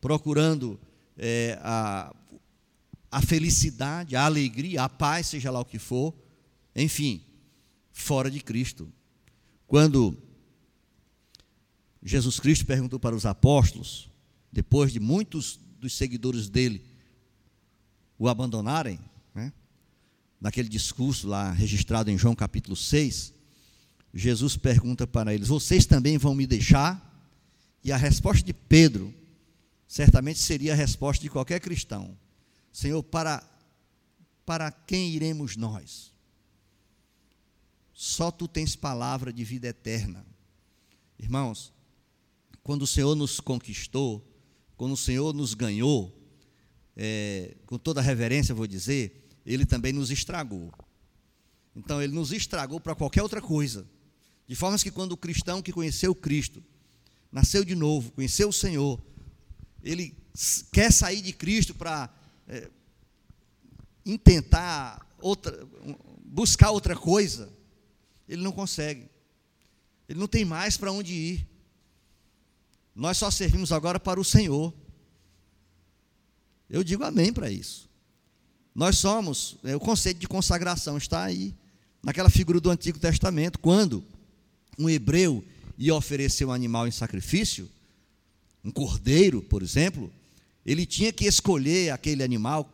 procurando 0.00 0.80
é, 1.18 1.58
a, 1.60 2.14
a 3.10 3.20
felicidade, 3.20 4.16
a 4.16 4.24
alegria, 4.24 4.84
a 4.84 4.88
paz, 4.88 5.26
seja 5.26 5.50
lá 5.50 5.60
o 5.60 5.66
que 5.66 5.78
for, 5.78 6.14
enfim, 6.74 7.22
fora 7.92 8.30
de 8.30 8.40
Cristo. 8.40 8.90
Quando 9.66 10.16
Jesus 12.02 12.38
Cristo 12.38 12.64
perguntou 12.66 12.98
para 12.98 13.14
os 13.14 13.26
apóstolos, 13.26 14.08
depois 14.52 14.92
de 14.92 15.00
muitos 15.00 15.58
dos 15.78 15.94
seguidores 15.94 16.48
dele 16.48 16.84
o 18.18 18.28
abandonarem, 18.28 18.98
né, 19.34 19.52
naquele 20.40 20.68
discurso 20.68 21.28
lá 21.28 21.52
registrado 21.52 22.10
em 22.10 22.18
João 22.18 22.34
capítulo 22.34 22.76
6, 22.76 23.34
Jesus 24.12 24.56
pergunta 24.56 25.06
para 25.06 25.34
eles: 25.34 25.48
Vocês 25.48 25.86
também 25.86 26.18
vão 26.18 26.34
me 26.34 26.46
deixar? 26.46 27.04
E 27.84 27.92
a 27.92 27.96
resposta 27.96 28.44
de 28.44 28.52
Pedro, 28.52 29.14
certamente 29.86 30.38
seria 30.38 30.72
a 30.72 30.76
resposta 30.76 31.22
de 31.22 31.30
qualquer 31.30 31.60
cristão: 31.60 32.16
Senhor, 32.72 33.02
para, 33.02 33.42
para 34.44 34.70
quem 34.70 35.10
iremos 35.10 35.56
nós? 35.56 36.12
Só 37.92 38.30
tu 38.30 38.46
tens 38.46 38.76
palavra 38.76 39.32
de 39.32 39.44
vida 39.44 39.68
eterna. 39.68 40.24
Irmãos, 41.18 41.72
quando 42.68 42.82
o 42.82 42.86
Senhor 42.86 43.14
nos 43.14 43.40
conquistou, 43.40 44.22
quando 44.76 44.92
o 44.92 44.96
Senhor 44.96 45.32
nos 45.32 45.54
ganhou, 45.54 46.14
é, 46.94 47.56
com 47.64 47.78
toda 47.78 48.02
reverência 48.02 48.54
vou 48.54 48.66
dizer, 48.66 49.26
Ele 49.46 49.64
também 49.64 49.90
nos 49.90 50.10
estragou. 50.10 50.70
Então, 51.74 52.02
Ele 52.02 52.12
nos 52.12 52.30
estragou 52.30 52.78
para 52.78 52.94
qualquer 52.94 53.22
outra 53.22 53.40
coisa. 53.40 53.88
De 54.46 54.54
forma 54.54 54.76
que 54.76 54.90
quando 54.90 55.12
o 55.12 55.16
cristão 55.16 55.62
que 55.62 55.72
conheceu 55.72 56.14
Cristo, 56.14 56.62
nasceu 57.32 57.64
de 57.64 57.74
novo, 57.74 58.12
conheceu 58.12 58.50
o 58.50 58.52
Senhor, 58.52 59.00
ele 59.82 60.14
quer 60.70 60.92
sair 60.92 61.22
de 61.22 61.32
Cristo 61.32 61.72
para 61.74 62.14
é, 62.46 62.68
intentar 64.04 65.06
outra, 65.22 65.66
buscar 66.22 66.70
outra 66.70 66.94
coisa, 66.94 67.50
ele 68.28 68.42
não 68.42 68.52
consegue. 68.52 69.08
Ele 70.06 70.18
não 70.18 70.28
tem 70.28 70.44
mais 70.44 70.76
para 70.76 70.92
onde 70.92 71.14
ir. 71.14 71.57
Nós 72.98 73.16
só 73.16 73.30
servimos 73.30 73.70
agora 73.70 74.00
para 74.00 74.18
o 74.18 74.24
Senhor. 74.24 74.74
Eu 76.68 76.82
digo 76.82 77.04
amém 77.04 77.32
para 77.32 77.48
isso. 77.48 77.88
Nós 78.74 78.98
somos, 78.98 79.56
é, 79.62 79.76
o 79.76 79.78
conceito 79.78 80.18
de 80.18 80.26
consagração 80.26 80.98
está 80.98 81.22
aí, 81.22 81.54
naquela 82.02 82.28
figura 82.28 82.60
do 82.60 82.68
Antigo 82.68 82.98
Testamento, 82.98 83.60
quando 83.60 84.04
um 84.76 84.90
hebreu 84.90 85.44
ia 85.78 85.94
oferecer 85.94 86.44
um 86.44 86.50
animal 86.50 86.88
em 86.88 86.90
sacrifício, 86.90 87.70
um 88.64 88.70
cordeiro, 88.72 89.42
por 89.42 89.62
exemplo, 89.62 90.12
ele 90.66 90.84
tinha 90.84 91.12
que 91.12 91.24
escolher 91.24 91.90
aquele 91.90 92.24
animal 92.24 92.68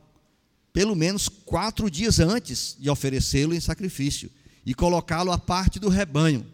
pelo 0.72 0.96
menos 0.96 1.28
quatro 1.28 1.90
dias 1.90 2.18
antes 2.18 2.76
de 2.80 2.88
oferecê-lo 2.88 3.54
em 3.54 3.60
sacrifício 3.60 4.30
e 4.64 4.74
colocá-lo 4.74 5.30
à 5.30 5.38
parte 5.38 5.78
do 5.78 5.90
rebanho. 5.90 6.53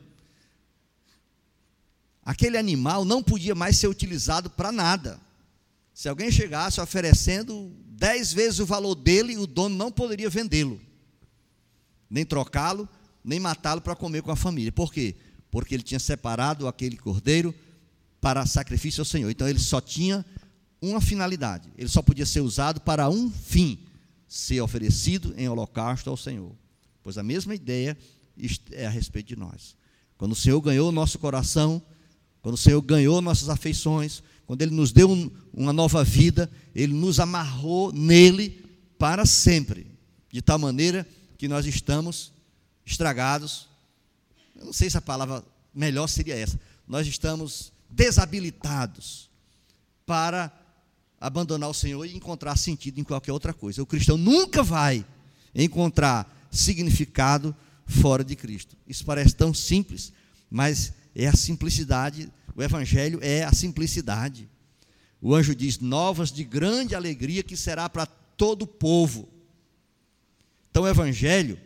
Aquele 2.25 2.57
animal 2.59 3.05
não 3.05 3.23
podia 3.23 3.55
mais 3.55 3.77
ser 3.79 3.89
utilizado 3.89 4.51
para 4.51 4.71
nada. 4.71 5.21
Se 5.93 6.09
alguém 6.09 6.31
chegasse 6.31 6.81
oferecendo 6.81 7.73
dez 7.89 8.33
vezes 8.33 8.59
o 8.59 8.67
valor 8.67 8.95
dele, 8.95 9.37
o 9.37 9.47
dono 9.47 9.77
não 9.77 9.91
poderia 9.91 10.31
vendê-lo, 10.31 10.81
nem 12.09 12.25
trocá-lo, 12.25 12.89
nem 13.23 13.39
matá-lo 13.39 13.81
para 13.81 13.95
comer 13.95 14.23
com 14.23 14.31
a 14.31 14.37
família. 14.37 14.73
Por 14.73 14.93
quê? 14.93 15.15
Porque 15.51 15.75
ele 15.75 15.83
tinha 15.83 16.01
separado 16.01 16.67
aquele 16.67 16.97
cordeiro 16.97 17.55
para 18.21 18.47
sacrifício 18.47 19.03
ao 19.03 19.05
Senhor. 19.05 19.31
Então 19.31 19.49
ele 19.49 19.59
só 19.59 19.81
tinha 19.81 20.25
uma 20.81 21.01
finalidade, 21.01 21.71
ele 21.77 21.89
só 21.89 22.01
podia 22.01 22.25
ser 22.25 22.41
usado 22.41 22.81
para 22.81 23.11
um 23.11 23.31
fim, 23.31 23.79
ser 24.27 24.63
oferecido 24.63 25.35
em 25.37 25.49
holocausto 25.49 26.09
ao 26.09 26.17
Senhor. 26.17 26.55
Pois 27.03 27.19
a 27.19 27.23
mesma 27.23 27.55
ideia 27.55 27.97
é 28.73 28.87
a 28.87 28.91
respeito 28.91 29.29
de 29.29 29.37
nós. 29.37 29.77
Quando 30.17 30.33
o 30.33 30.37
Senhor 30.37 30.61
ganhou 30.61 30.89
o 30.89 30.93
nosso 30.93 31.19
coração, 31.19 31.83
quando 32.43 32.55
o 32.55 32.59
Senhor 32.59 32.81
ganhou 32.81 33.21
nossas 33.21 33.49
afeições, 33.49 34.23
quando 34.47 34.63
Ele 34.63 34.75
nos 34.75 34.93
deu 34.93 35.11
um, 35.11 35.31
uma 35.53 35.73
nova 35.73 36.03
vida, 36.03 36.51
Ele 36.75 36.93
nos 36.93 37.21
amarrou 37.21 37.93
nele 37.93 38.65
para 38.99 39.25
sempre, 39.25 39.87
de 40.31 40.43
tal 40.43 40.59
maneira 40.59 41.07
que 41.39 41.49
nós 41.49 41.67
estamos 41.67 42.33
estragados. 42.85 43.69
Eu 44.57 44.67
não 44.67 44.73
sei 44.73 44.91
se 44.91 44.97
a 44.97 45.01
palavra 45.01 45.45
melhor 45.75 46.07
seria 46.07 46.37
essa. 46.37 46.59
Nós 46.87 47.07
estamos 47.07 47.73
desabilitados 47.89 49.31
para 50.05 50.53
abandonar 51.21 51.69
o 51.69 51.75
Senhor 51.75 52.05
e 52.05 52.17
encontrar 52.17 52.57
sentido 52.57 52.99
em 52.99 53.05
qualquer 53.05 53.33
outra 53.33 53.53
coisa. 53.53 53.83
O 53.83 53.87
cristão 53.87 54.17
nunca 54.17 54.63
vai 54.63 55.05
encontrar 55.55 56.49
significado 56.51 57.55
fora 57.87 58.25
de 58.25 58.35
Cristo. 58.35 58.77
Isso 58.89 59.05
parece 59.05 59.35
tão 59.35 59.53
simples, 59.53 60.13
mas 60.51 60.93
é 61.15 61.27
a 61.27 61.35
simplicidade, 61.35 62.31
o 62.55 62.63
Evangelho 62.63 63.19
é 63.23 63.45
a 63.45 63.53
simplicidade. 63.53 64.49
O 65.21 65.35
anjo 65.35 65.55
diz: 65.55 65.79
novas 65.79 66.33
de 66.33 66.45
grande 66.45 66.95
alegria 66.95 67.43
que 67.43 67.57
será 67.57 67.89
para 67.89 68.07
todo 68.07 68.63
o 68.63 68.67
povo. 68.67 69.29
Então, 70.71 70.85
o 70.85 70.89
Evangelho, 70.89 71.59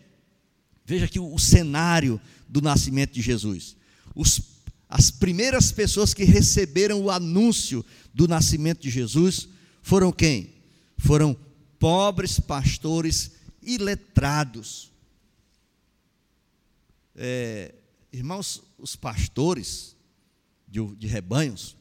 veja 0.85 1.05
aqui 1.05 1.21
o, 1.21 1.39
cenário 1.39 2.21
do 2.49 2.61
nascimento 2.61 3.13
de 3.13 3.21
Jesus. 3.21 3.77
Os, 4.15 4.41
as 4.89 5.11
primeiras 5.11 5.71
pessoas 5.71 6.15
que 6.15 6.25
receberam 6.25 7.01
o 7.01 7.11
anúncio 7.11 7.85
do 8.13 8.27
nascimento 8.27 8.81
de 8.81 8.91
Jesus 8.91 9.49
foram 9.83 10.11
quem? 10.11 10.55
Foram 10.97 11.37
pobres 11.79 12.41
pastores 12.41 13.33
iletrados. 13.63 14.91
É, 17.17 17.75
irmãos, 18.15 18.63
os 18.79 18.95
pastores 18.95 19.97
de, 20.69 20.81
de 20.95 21.07
rebanhos, 21.09 21.77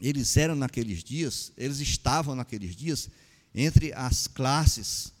eles 0.00 0.36
eram 0.36 0.56
naqueles 0.56 1.04
dias, 1.04 1.52
eles 1.56 1.78
estavam 1.78 2.34
naqueles 2.34 2.74
dias 2.74 3.08
entre 3.54 3.92
as 3.92 4.26
classes 4.26 5.12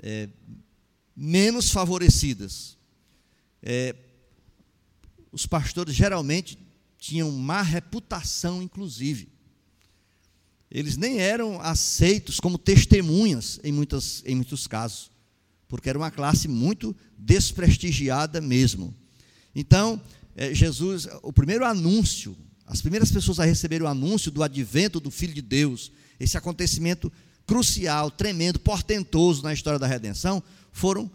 é, 0.00 0.28
menos 1.16 1.70
favorecidas. 1.70 2.78
É, 3.60 3.96
os 5.32 5.44
pastores 5.44 5.94
geralmente 5.94 6.56
tinham 6.96 7.30
má 7.32 7.62
reputação, 7.62 8.62
inclusive. 8.62 9.28
Eles 10.70 10.96
nem 10.96 11.18
eram 11.18 11.60
aceitos 11.60 12.38
como 12.38 12.56
testemunhas 12.56 13.58
em, 13.64 13.72
muitas, 13.72 14.22
em 14.24 14.36
muitos 14.36 14.68
casos, 14.68 15.10
porque 15.66 15.88
era 15.88 15.98
uma 15.98 16.12
classe 16.12 16.46
muito 16.46 16.94
desprestigiada 17.18 18.40
mesmo. 18.40 19.01
Então, 19.54 20.00
é, 20.34 20.54
Jesus, 20.54 21.08
o 21.22 21.32
primeiro 21.32 21.64
anúncio, 21.64 22.36
as 22.66 22.80
primeiras 22.80 23.10
pessoas 23.10 23.38
a 23.38 23.44
receber 23.44 23.82
o 23.82 23.86
anúncio 23.86 24.30
do 24.30 24.42
advento 24.42 24.98
do 24.98 25.10
Filho 25.10 25.34
de 25.34 25.42
Deus, 25.42 25.92
esse 26.18 26.36
acontecimento 26.38 27.12
crucial, 27.46 28.10
tremendo, 28.10 28.58
portentoso 28.60 29.42
na 29.42 29.52
história 29.52 29.78
da 29.78 29.86
redenção, 29.86 30.42
foram 30.72 31.10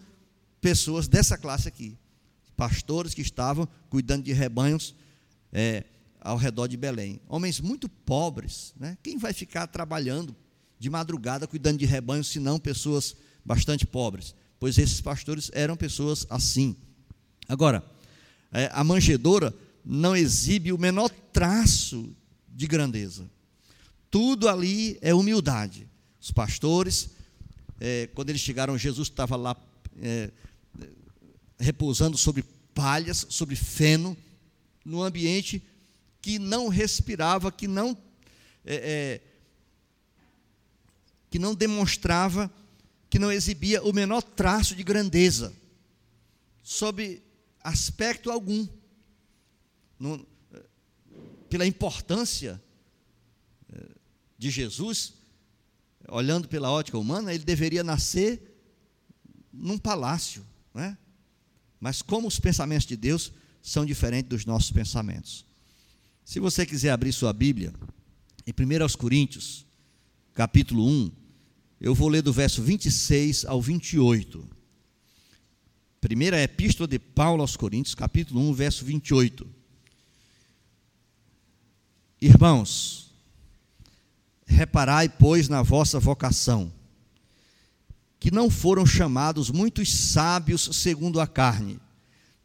pessoas 0.62 1.08
dessa 1.08 1.38
classe 1.38 1.68
aqui, 1.68 1.98
pastores 2.56 3.14
que 3.14 3.22
estavam 3.22 3.68
cuidando 3.90 4.24
de 4.24 4.34
rebanhos 4.34 4.94
é, 5.52 5.84
ao 6.20 6.38
redor 6.38 6.68
de 6.68 6.78
Belém. 6.78 7.20
Homens 7.28 7.60
muito 7.60 7.88
pobres, 7.88 8.74
né? 8.80 8.98
quem 9.02 9.18
vai 9.18 9.34
ficar 9.34 9.68
trabalhando 9.68 10.36
de 10.80 10.90
madrugada 10.90 11.48
cuidando 11.48 11.80
de 11.80 11.86
rebanhos, 11.86 12.28
se 12.28 12.40
não 12.40 12.60
pessoas 12.60 13.16
bastante 13.44 13.86
pobres? 13.86 14.36
Pois 14.60 14.78
esses 14.78 15.02
pastores 15.02 15.50
eram 15.54 15.76
pessoas 15.76 16.26
assim. 16.30 16.76
Agora, 17.48 17.84
é, 18.58 18.72
a 18.74 18.84
manjedoura 18.84 19.54
não 19.86 20.16
exibe 20.16 20.74
o 20.74 20.80
menor 20.80 21.10
traço 21.32 22.12
de 22.50 22.66
grandeza. 22.66 23.30
Tudo 24.10 24.50
ali 24.50 24.98
é 25.00 25.14
humildade. 25.14 25.88
Os 26.20 26.32
pastores, 26.32 27.12
é, 27.80 28.10
quando 28.16 28.32
eles 28.32 28.42
chegaram, 28.42 28.76
Jesus 28.76 29.10
estava 29.10 29.36
lá 29.36 29.56
é, 30.02 30.32
repousando 31.60 32.18
sobre 32.18 32.44
palhas, 32.74 33.28
sobre 33.30 33.56
feno, 33.56 34.18
num 34.84 35.04
ambiente 35.04 35.62
que 36.20 36.40
não 36.40 36.68
respirava, 36.68 37.52
que 37.52 37.68
não, 37.68 37.96
é, 38.66 38.76
é, 38.76 39.22
que 41.30 41.38
não 41.38 41.54
demonstrava, 41.54 42.52
que 43.08 43.20
não 43.20 43.32
exibia 43.32 43.84
o 43.84 43.94
menor 43.94 44.24
traço 44.24 44.76
de 44.76 44.84
grandeza. 44.84 45.54
Sob 46.64 47.22
aspecto 47.68 48.32
algum. 48.32 48.68
No, 50.00 50.26
pela 51.50 51.66
importância 51.66 52.62
eh, 53.72 53.90
de 54.38 54.50
Jesus, 54.50 55.14
olhando 56.08 56.48
pela 56.48 56.72
ótica 56.72 56.98
humana, 56.98 57.34
ele 57.34 57.44
deveria 57.44 57.84
nascer 57.84 58.42
num 59.52 59.78
palácio, 59.78 60.46
né? 60.74 60.98
Mas 61.80 62.02
como 62.02 62.28
os 62.28 62.40
pensamentos 62.40 62.88
de 62.88 62.96
Deus 62.96 63.32
são 63.62 63.86
diferentes 63.86 64.30
dos 64.30 64.46
nossos 64.46 64.72
pensamentos. 64.72 65.46
Se 66.24 66.40
você 66.40 66.66
quiser 66.66 66.92
abrir 66.92 67.14
sua 67.14 67.34
Bíblia, 67.34 67.74
em 68.46 68.52
1 68.52 68.98
Coríntios, 68.98 69.66
capítulo 70.34 70.88
1, 70.88 71.12
eu 71.80 71.94
vou 71.94 72.08
ler 72.08 72.22
do 72.22 72.34
verso 72.34 72.62
26 72.62 73.46
ao 73.46 73.62
28. 73.62 74.57
Primeira 76.08 76.42
epístola 76.42 76.88
de 76.88 76.98
Paulo 76.98 77.42
aos 77.42 77.58
Coríntios, 77.58 77.94
capítulo 77.94 78.40
1, 78.40 78.54
verso 78.54 78.86
28. 78.86 79.46
Irmãos, 82.22 83.12
reparai, 84.46 85.10
pois, 85.10 85.50
na 85.50 85.62
vossa 85.62 86.00
vocação, 86.00 86.72
que 88.22 88.32
não 88.32 88.50
foram 88.50 88.86
chamados 88.86 89.52
muitos 89.52 89.92
sábios 89.92 90.70
segundo 90.72 91.20
a 91.20 91.28
carne, 91.28 91.78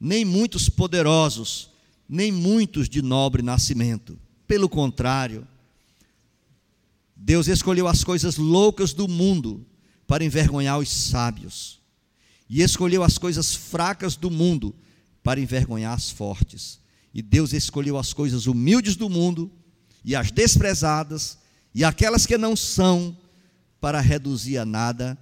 nem 0.01 0.25
muitos 0.25 0.69
poderosos, 0.69 1.71
nem 2.09 2.33
muitos 2.33 2.89
de 2.89 3.01
nobre 3.01 3.43
nascimento. 3.43 4.19
Pelo 4.45 4.69
contrário, 4.69 5.47
Deus 7.15 7.47
escolheu 7.47 7.87
as 7.87 8.03
coisas 8.03 8.39
loucas 8.39 8.93
do 8.93 9.07
mundo 9.07 9.65
para 10.05 10.25
envergonhar 10.25 10.81
os 10.81 10.91
sábios 10.91 11.81
e 12.53 12.61
escolheu 12.61 13.03
as 13.03 13.17
coisas 13.17 13.55
fracas 13.55 14.15
do 14.15 14.31
mundo 14.31 14.77
para 15.23 15.41
envergonhar 15.41 15.95
as 15.95 16.11
fortes. 16.11 16.79
E 17.15 17.23
Deus 17.23 17.55
escolheu 17.55 17.97
as 17.97 18.13
coisas 18.13 18.47
humildes 18.47 18.95
do 18.95 19.09
mundo 19.09 19.51
e 20.05 20.15
as 20.15 20.31
desprezadas 20.31 21.39
e 21.75 21.83
aquelas 21.83 22.27
que 22.27 22.37
não 22.37 22.55
são 22.55 23.17
para 23.81 24.03
reduzir 24.03 24.59
a 24.59 24.67
nada 24.67 25.17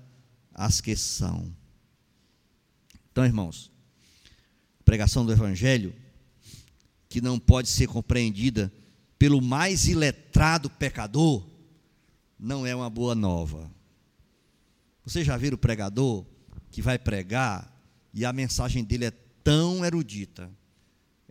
as 0.53 0.81
que 0.81 0.97
são. 0.97 1.55
Então, 3.13 3.25
irmãos, 3.25 3.71
pregação 4.85 5.25
do 5.25 5.31
evangelho 5.31 5.95
que 7.09 7.21
não 7.21 7.39
pode 7.39 7.69
ser 7.69 7.87
compreendida 7.87 8.73
pelo 9.17 9.41
mais 9.41 9.87
iletrado 9.87 10.69
pecador 10.69 11.47
não 12.37 12.67
é 12.67 12.75
uma 12.75 12.91
boa 12.91 13.15
nova. 13.15 13.71
Você 15.05 15.23
já 15.23 15.37
viu 15.37 15.55
o 15.55 15.59
pregador 15.59 16.27
que 16.71 16.81
vai 16.81 16.99
pregar 16.99 17.71
e 18.13 18.25
a 18.25 18.33
mensagem 18.33 18.85
dele 18.85 19.07
é 19.07 19.13
tão 19.43 19.85
erudita, 19.85 20.51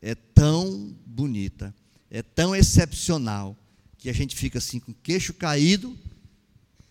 é 0.01 0.15
tão 0.15 0.95
bonita, 1.05 1.73
é 2.09 2.21
tão 2.21 2.55
excepcional, 2.55 3.55
que 3.99 4.09
a 4.09 4.13
gente 4.13 4.35
fica 4.35 4.57
assim 4.57 4.79
com 4.79 4.91
o 4.91 4.95
queixo 5.03 5.33
caído, 5.33 5.95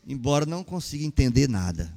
embora 0.07 0.45
não 0.45 0.63
consiga 0.63 1.05
entender 1.05 1.49
nada. 1.49 1.93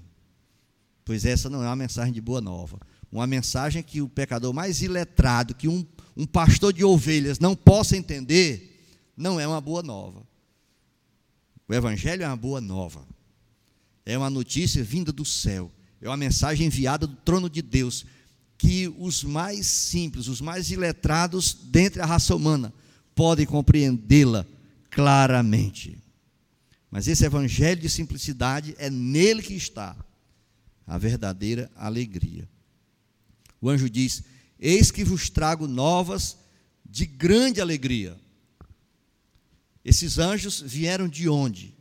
Pois 1.03 1.25
essa 1.25 1.49
não 1.49 1.61
é 1.61 1.65
uma 1.67 1.75
mensagem 1.75 2.13
de 2.13 2.21
boa 2.21 2.39
nova. 2.39 2.79
Uma 3.11 3.27
mensagem 3.27 3.83
que 3.83 4.01
o 4.01 4.07
pecador 4.07 4.53
mais 4.53 4.81
iletrado, 4.81 5.53
que 5.53 5.67
um, 5.67 5.85
um 6.15 6.25
pastor 6.25 6.71
de 6.71 6.85
ovelhas 6.85 7.39
não 7.39 7.53
possa 7.53 7.97
entender, 7.97 8.87
não 9.17 9.37
é 9.37 9.45
uma 9.45 9.59
boa 9.59 9.83
nova. 9.83 10.25
O 11.67 11.73
Evangelho 11.73 12.23
é 12.23 12.27
uma 12.27 12.37
boa 12.37 12.61
nova. 12.61 13.05
É 14.05 14.17
uma 14.17 14.29
notícia 14.29 14.81
vinda 14.81 15.11
do 15.11 15.25
céu. 15.25 15.69
É 16.01 16.07
uma 16.07 16.17
mensagem 16.17 16.65
enviada 16.65 17.05
do 17.05 17.15
trono 17.15 17.49
de 17.49 17.61
Deus 17.61 18.05
que 18.57 18.93
os 18.97 19.23
mais 19.23 19.67
simples, 19.67 20.27
os 20.27 20.41
mais 20.41 20.69
iletrados 20.71 21.53
dentre 21.53 22.01
a 22.01 22.05
raça 22.05 22.35
humana 22.35 22.73
podem 23.15 23.45
compreendê-la 23.45 24.45
claramente. 24.89 25.97
Mas 26.89 27.07
esse 27.07 27.25
evangelho 27.25 27.81
de 27.81 27.89
simplicidade 27.89 28.75
é 28.77 28.89
nele 28.89 29.41
que 29.41 29.53
está 29.53 29.95
a 30.85 30.97
verdadeira 30.97 31.71
alegria. 31.75 32.47
O 33.61 33.69
anjo 33.69 33.89
diz: 33.89 34.23
Eis 34.59 34.91
que 34.91 35.03
vos 35.03 35.29
trago 35.29 35.67
novas 35.67 36.37
de 36.83 37.05
grande 37.05 37.61
alegria. 37.61 38.19
Esses 39.83 40.19
anjos 40.19 40.61
vieram 40.61 41.07
de 41.07 41.29
onde? 41.29 41.73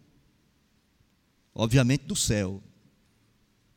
Obviamente 1.54 2.04
do 2.04 2.16
céu, 2.16 2.62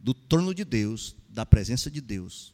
do 0.04 0.14
trono 0.14 0.54
de 0.54 0.66
Deus, 0.66 1.16
da 1.30 1.46
presença 1.46 1.90
de 1.90 2.02
Deus. 2.02 2.54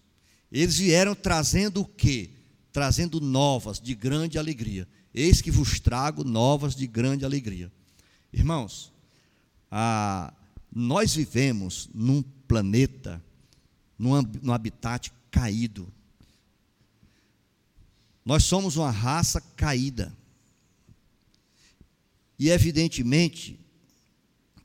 Eles 0.51 0.77
vieram 0.77 1.15
trazendo 1.15 1.81
o 1.81 1.85
quê? 1.85 2.29
Trazendo 2.71 3.19
novas 3.19 3.79
de 3.79 3.95
grande 3.95 4.37
alegria. 4.37 4.87
Eis 5.11 5.41
que 5.41 5.49
vos 5.49 5.79
trago 5.79 6.23
novas 6.23 6.75
de 6.75 6.85
grande 6.85 7.25
alegria. 7.25 7.71
Irmãos, 8.31 8.93
a, 9.71 10.31
nós 10.71 11.15
vivemos 11.15 11.89
num 11.91 12.21
planeta, 12.21 13.19
num, 13.97 14.21
num 14.43 14.53
habitat 14.53 15.11
caído. 15.31 15.91
Nós 18.23 18.43
somos 18.43 18.77
uma 18.77 18.91
raça 18.91 19.41
caída. 19.41 20.15
E, 22.37 22.51
evidentemente, 22.51 23.59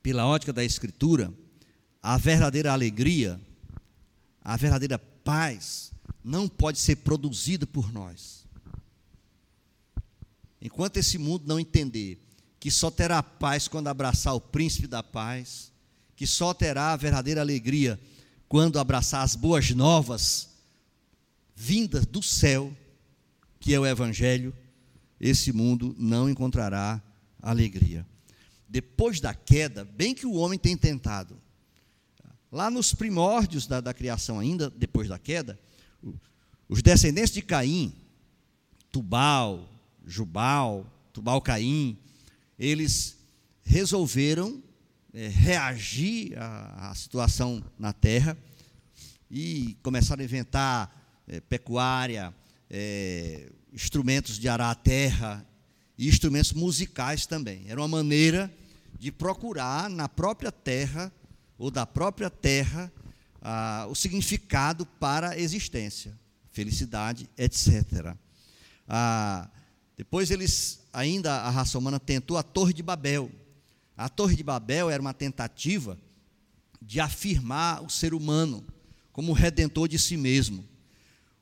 pela 0.03 0.27
ótica 0.27 0.53
da 0.53 0.62
Escritura, 0.62 1.33
a 2.05 2.19
verdadeira 2.19 2.71
alegria, 2.71 3.40
a 4.43 4.59
verdadeira 4.59 4.99
paz 4.99 5.90
não 6.23 6.47
pode 6.47 6.79
ser 6.79 6.97
produzida 6.97 7.67
por 7.67 7.90
nós. 7.90 8.45
Enquanto 10.61 10.99
esse 10.99 11.17
mundo 11.17 11.47
não 11.47 11.59
entender 11.59 12.23
que 12.61 12.71
só 12.71 12.90
terá 12.90 13.23
paz 13.23 13.69
quando 13.69 13.88
abraçar 13.88 14.35
o 14.35 14.40
príncipe 14.40 14.87
da 14.87 15.03
paz, 15.03 15.73
que 16.14 16.27
só 16.27 16.53
terá 16.53 16.93
a 16.93 16.97
verdadeira 16.97 17.40
alegria 17.40 17.99
quando 18.51 18.79
abraçar 18.79 19.23
as 19.23 19.35
boas 19.35 19.71
novas 19.71 20.51
vindas 21.57 22.05
do 22.05 22.23
céu, 22.23 22.71
que 23.59 23.73
é 23.73 23.81
o 23.81 23.87
evangelho, 23.87 24.55
esse 25.19 25.55
mundo 25.55 25.97
não 25.99 26.29
encontrará 26.29 27.03
alegria. 27.40 28.07
Depois 28.69 29.21
da 29.21 29.33
queda, 29.33 29.87
bem 29.87 30.14
que 30.14 30.27
o 30.27 30.35
homem 30.35 30.59
tem 30.59 30.77
tentado, 30.77 31.43
Lá 32.55 32.71
nos 32.71 32.95
primórdios 32.95 33.67
da, 33.67 33.81
da 33.81 33.93
criação, 33.93 34.38
ainda 34.38 34.71
depois 34.71 35.09
da 35.09 35.19
queda, 35.19 35.59
os 36.69 36.83
descendentes 36.83 37.33
de 37.33 37.43
Caim, 37.43 37.93
Tubal, 38.93 39.69
Jubal, 40.07 40.87
Tubal-Caim, 41.12 41.99
eles 42.57 43.17
resolveram 43.64 44.62
é, 45.12 45.27
reagir 45.27 46.38
à, 46.38 46.90
à, 46.90 46.95
situação 46.95 47.61
na 47.77 47.93
terra 47.93 48.38
e 49.29 49.77
começaram 49.83 50.23
a 50.23 50.25
inventar 50.25 51.25
é, 51.27 51.40
pecuária, 51.40 52.33
é, 52.71 53.51
instrumentos 53.73 54.38
de 54.38 54.49
arar 54.49 54.71
a 54.71 54.77
terra 54.77 55.45
e 55.99 56.07
instrumentos 56.07 56.53
musicais 56.53 57.27
também. 57.27 57.64
Era 57.67 57.81
uma 57.81 57.88
maneira 57.88 58.49
de 58.97 59.11
procurar 59.11 59.90
na 59.90 60.09
própria 60.09 60.53
terra 60.53 61.12
ou 61.59 61.71
da 61.71 61.87
própria 61.87 62.31
terra 62.31 62.93
ah, 63.40 63.87
o 63.90 63.95
significado 63.95 64.87
para 64.87 65.31
a 65.31 65.38
existência, 65.38 66.19
felicidade, 66.51 67.29
etc. 67.37 68.14
Ah, 68.88 69.51
depois 69.97 70.31
eles, 70.31 70.81
ainda 70.93 71.33
a 71.43 71.51
raça 71.51 71.79
humana 71.79 72.01
tentou 72.01 72.37
a 72.37 72.43
Torre 72.43 72.73
de 72.73 72.83
Babel. 72.83 73.31
A 73.97 74.09
Torre 74.09 74.35
de 74.35 74.43
Babel 74.43 74.90
era 74.90 75.01
uma 75.01 75.14
tentativa 75.14 75.99
de 76.81 77.01
afirmar 77.01 77.83
o 77.83 77.90
ser 77.90 78.14
humano 78.14 78.64
como 79.12 79.33
redentor 79.33 79.88
de 79.88 79.99
si 79.99 80.17
mesmo. 80.17 80.67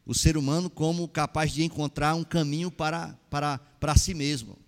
O 0.05 0.15
ser 0.15 0.37
humano 0.37 0.69
como 0.69 1.09
capaz 1.09 1.53
de 1.53 1.63
encontrar 1.63 2.15
um 2.15 2.25
caminho 2.25 2.71
para, 2.71 3.19
para, 3.31 3.59
para 3.59 3.97
si 3.97 4.13
mesmo 4.13 4.62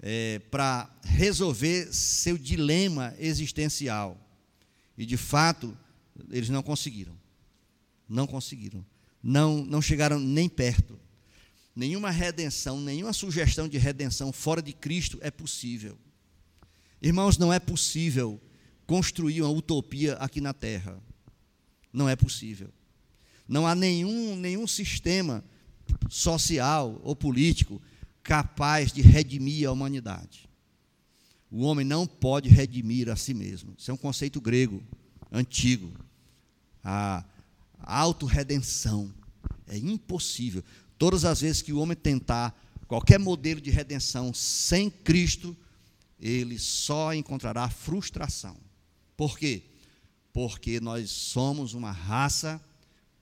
é, 0.00 0.38
para 0.50 0.90
resolver 1.02 1.92
seu 1.92 2.38
dilema 2.38 3.14
existencial. 3.18 4.18
E 4.96 5.04
de 5.04 5.16
fato, 5.16 5.76
eles 6.30 6.48
não 6.48 6.62
conseguiram. 6.62 7.16
Não 8.08 8.26
conseguiram. 8.26 8.84
Não, 9.22 9.64
não 9.64 9.82
chegaram 9.82 10.18
nem 10.18 10.48
perto. 10.48 10.98
Nenhuma 11.74 12.10
redenção, 12.10 12.80
nenhuma 12.80 13.12
sugestão 13.12 13.68
de 13.68 13.78
redenção 13.78 14.32
fora 14.32 14.60
de 14.60 14.72
Cristo 14.72 15.18
é 15.20 15.30
possível. 15.30 15.96
Irmãos, 17.00 17.38
não 17.38 17.52
é 17.52 17.60
possível 17.60 18.40
construir 18.86 19.42
uma 19.42 19.50
utopia 19.50 20.14
aqui 20.14 20.40
na 20.40 20.52
terra. 20.52 21.00
Não 21.92 22.08
é 22.08 22.16
possível. 22.16 22.70
Não 23.46 23.66
há 23.66 23.74
nenhum, 23.74 24.36
nenhum 24.36 24.66
sistema 24.66 25.44
social 26.08 27.00
ou 27.04 27.14
político 27.14 27.80
capaz 28.28 28.92
de 28.92 29.00
redimir 29.00 29.66
a 29.66 29.72
humanidade. 29.72 30.46
O 31.50 31.62
homem 31.62 31.82
não 31.82 32.06
pode 32.06 32.50
redimir 32.50 33.08
a 33.08 33.16
si 33.16 33.32
mesmo. 33.32 33.74
Isso 33.78 33.90
é 33.90 33.94
um 33.94 33.96
conceito 33.96 34.38
grego, 34.38 34.82
antigo. 35.32 35.90
A 36.84 37.24
autorredenção 37.80 39.10
é 39.66 39.78
impossível. 39.78 40.62
Todas 40.98 41.24
as 41.24 41.40
vezes 41.40 41.62
que 41.62 41.72
o 41.72 41.78
homem 41.78 41.96
tentar 41.96 42.54
qualquer 42.86 43.18
modelo 43.18 43.62
de 43.62 43.70
redenção 43.70 44.34
sem 44.34 44.90
Cristo, 44.90 45.56
ele 46.20 46.58
só 46.58 47.14
encontrará 47.14 47.70
frustração. 47.70 48.58
Por 49.16 49.38
quê? 49.38 49.62
Porque 50.34 50.80
nós 50.80 51.10
somos 51.10 51.72
uma 51.72 51.92
raça 51.92 52.62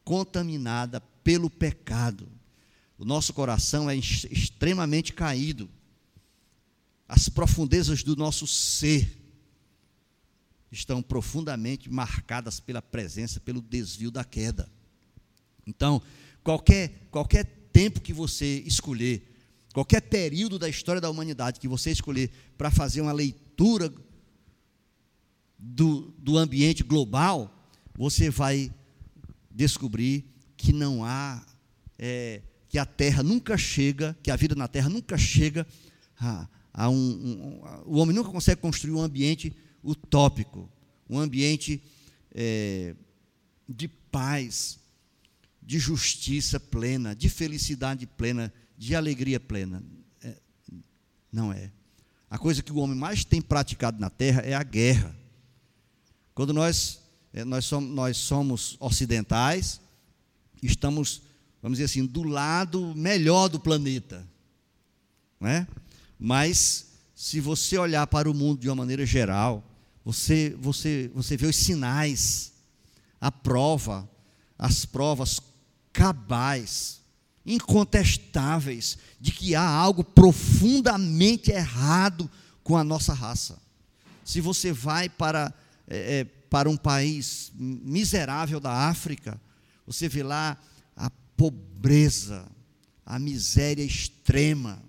contaminada 0.04 1.00
pelo 1.22 1.48
pecado. 1.48 2.28
O 2.98 3.04
nosso 3.04 3.32
coração 3.32 3.90
é 3.90 3.96
extremamente 3.96 5.12
caído. 5.12 5.68
As 7.06 7.28
profundezas 7.28 8.02
do 8.02 8.16
nosso 8.16 8.46
ser 8.46 9.22
estão 10.70 11.02
profundamente 11.02 11.90
marcadas 11.90 12.58
pela 12.58 12.82
presença, 12.82 13.38
pelo 13.38 13.60
desvio 13.60 14.10
da 14.10 14.24
queda. 14.24 14.68
Então, 15.66 16.02
qualquer, 16.42 17.08
qualquer 17.10 17.44
tempo 17.72 18.00
que 18.00 18.12
você 18.12 18.62
escolher, 18.66 19.30
qualquer 19.72 20.00
período 20.00 20.58
da 20.58 20.68
história 20.68 21.00
da 21.00 21.10
humanidade 21.10 21.60
que 21.60 21.68
você 21.68 21.90
escolher 21.90 22.30
para 22.56 22.70
fazer 22.70 23.00
uma 23.00 23.12
leitura 23.12 23.92
do, 25.58 26.14
do 26.18 26.36
ambiente 26.38 26.82
global, 26.82 27.52
você 27.94 28.30
vai 28.30 28.72
descobrir 29.50 30.24
que 30.56 30.72
não 30.72 31.04
há 31.04 31.44
é, 31.98 32.42
que 32.68 32.78
a 32.78 32.86
terra 32.86 33.22
nunca 33.22 33.56
chega, 33.56 34.16
que 34.22 34.30
a 34.30 34.36
vida 34.36 34.54
na 34.54 34.68
terra 34.68 34.88
nunca 34.88 35.16
chega 35.16 35.66
a, 36.18 36.48
a 36.72 36.88
um, 36.88 36.96
um 36.96 37.64
a, 37.64 37.82
o 37.86 37.96
homem 37.96 38.14
nunca 38.14 38.30
consegue 38.30 38.60
construir 38.60 38.92
um 38.92 39.02
ambiente 39.02 39.54
utópico, 39.82 40.68
um 41.08 41.18
ambiente 41.18 41.82
é, 42.34 42.94
de 43.68 43.88
paz, 43.88 44.78
de 45.62 45.78
justiça 45.78 46.60
plena, 46.60 47.14
de 47.14 47.28
felicidade 47.28 48.06
plena, 48.06 48.52
de 48.76 48.94
alegria 48.94 49.40
plena. 49.40 49.82
É, 50.22 50.36
não 51.32 51.52
é. 51.52 51.70
A 52.28 52.38
coisa 52.38 52.62
que 52.62 52.72
o 52.72 52.76
homem 52.76 52.96
mais 52.96 53.24
tem 53.24 53.40
praticado 53.40 54.00
na 54.00 54.10
terra 54.10 54.42
é 54.42 54.54
a 54.54 54.62
guerra. 54.62 55.16
Quando 56.34 56.52
nós, 56.52 57.00
é, 57.32 57.44
nós, 57.44 57.64
somos, 57.64 57.90
nós 57.90 58.16
somos 58.16 58.76
ocidentais, 58.78 59.80
estamos 60.62 61.22
vamos 61.62 61.78
dizer 61.78 61.84
assim, 61.90 62.06
do 62.06 62.22
lado 62.22 62.94
melhor 62.94 63.48
do 63.48 63.58
planeta. 63.58 64.26
Não 65.40 65.48
é? 65.48 65.66
Mas, 66.18 66.86
se 67.14 67.40
você 67.40 67.78
olhar 67.78 68.06
para 68.06 68.30
o 68.30 68.34
mundo 68.34 68.60
de 68.60 68.68
uma 68.68 68.76
maneira 68.76 69.04
geral, 69.04 69.64
você, 70.04 70.56
você, 70.60 71.10
você 71.14 71.36
vê 71.36 71.46
os 71.46 71.56
sinais, 71.56 72.52
a 73.20 73.30
prova, 73.30 74.08
as 74.58 74.84
provas 74.84 75.40
cabais 75.92 77.00
incontestáveis 77.44 78.98
de 79.20 79.30
que 79.30 79.54
há 79.54 79.66
algo 79.66 80.02
profundamente 80.02 81.50
errado 81.50 82.30
com 82.62 82.76
a 82.76 82.84
nossa 82.84 83.14
raça. 83.14 83.58
Se 84.24 84.40
você 84.40 84.72
vai 84.72 85.08
para, 85.08 85.54
é, 85.86 86.24
para 86.24 86.68
um 86.68 86.76
país 86.76 87.52
miserável 87.54 88.58
da 88.58 88.88
África, 88.88 89.40
você 89.86 90.08
vê 90.08 90.22
lá 90.22 90.58
pobreza, 91.36 92.50
a 93.04 93.18
miséria 93.18 93.84
extrema. 93.84 94.82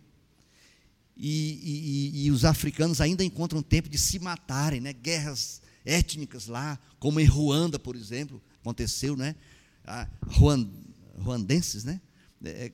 E, 1.16 2.12
e, 2.14 2.26
e, 2.26 2.32
os 2.32 2.46
africanos 2.46 3.02
ainda 3.02 3.24
encontram 3.24 3.62
tempo 3.62 3.90
de 3.90 3.98
se 3.98 4.20
matarem, 4.20 4.80
né? 4.80 4.94
guerras 4.94 5.62
étnicas 5.84 6.48
lá, 6.48 6.80
como 7.00 7.20
em 7.20 7.26
Ruanda, 7.26 7.80
por 7.80 7.96
exemplo, 7.96 8.42
aconteceu, 8.62 9.16
né? 9.16 9.36
Ah, 9.84 10.08
Ruand, 10.28 10.70
ruandenses, 11.18 11.84
né? 11.84 12.00
É, 12.44 12.72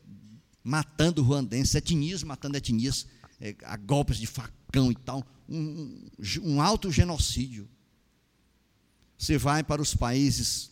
matando 0.64 1.22
ruandenses, 1.22 1.76
etnias 1.76 2.24
matando 2.24 2.58
etnias, 2.58 3.08
é, 3.40 3.56
a 3.64 3.78
golpes 3.78 4.18
de 4.18 4.28
facão 4.28 4.92
e 4.92 4.96
tal, 4.96 5.26
um, 5.48 6.10
um 6.42 6.62
alto 6.62 6.92
genocídio. 6.92 7.70
Você 9.18 9.38
vai 9.38 9.64
para 9.64 9.82
os 9.82 9.94
países 9.94 10.72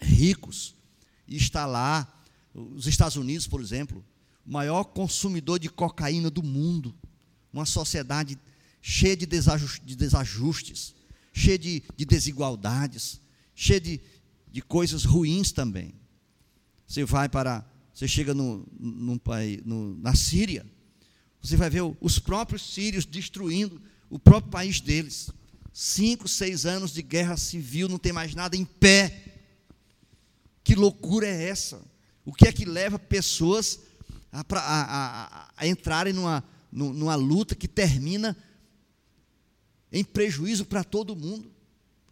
ricos 0.00 0.74
e 1.26 1.36
está 1.36 1.66
lá, 1.66 2.17
os 2.54 2.86
Estados 2.86 3.16
Unidos, 3.16 3.46
por 3.46 3.60
exemplo, 3.60 4.04
maior 4.44 4.84
consumidor 4.84 5.58
de 5.58 5.68
cocaína 5.68 6.30
do 6.30 6.42
mundo, 6.42 6.94
uma 7.52 7.66
sociedade 7.66 8.38
cheia 8.80 9.16
de 9.16 9.26
desajustes, 9.26 10.94
cheia 11.32 11.58
de, 11.58 11.82
de 11.96 12.04
desigualdades, 12.04 13.20
cheia 13.54 13.80
de, 13.80 14.00
de 14.50 14.62
coisas 14.62 15.04
ruins 15.04 15.52
também. 15.52 15.94
Você 16.86 17.04
vai 17.04 17.28
para, 17.28 17.64
você 17.92 18.08
chega 18.08 18.32
no, 18.32 18.66
no, 18.78 19.20
no, 19.64 19.98
na 19.98 20.14
Síria, 20.14 20.64
você 21.40 21.56
vai 21.56 21.70
ver 21.70 21.82
os 22.00 22.18
próprios 22.18 22.74
sírios 22.74 23.04
destruindo 23.04 23.80
o 24.10 24.18
próprio 24.18 24.50
país 24.50 24.80
deles. 24.80 25.30
Cinco, 25.72 26.26
seis 26.26 26.66
anos 26.66 26.92
de 26.92 27.02
guerra 27.02 27.36
civil, 27.36 27.88
não 27.88 27.98
tem 27.98 28.12
mais 28.12 28.34
nada 28.34 28.56
em 28.56 28.64
pé. 28.64 29.24
Que 30.64 30.74
loucura 30.74 31.26
é 31.26 31.48
essa? 31.48 31.80
O 32.28 32.32
que 32.34 32.46
é 32.46 32.52
que 32.52 32.66
leva 32.66 32.98
pessoas 32.98 33.80
a, 34.30 34.40
a, 34.40 34.56
a, 34.60 35.48
a 35.56 35.66
entrarem 35.66 36.12
numa, 36.12 36.44
numa 36.70 37.14
luta 37.14 37.54
que 37.54 37.66
termina 37.66 38.36
em 39.90 40.04
prejuízo 40.04 40.66
para 40.66 40.84
todo 40.84 41.16
mundo. 41.16 41.50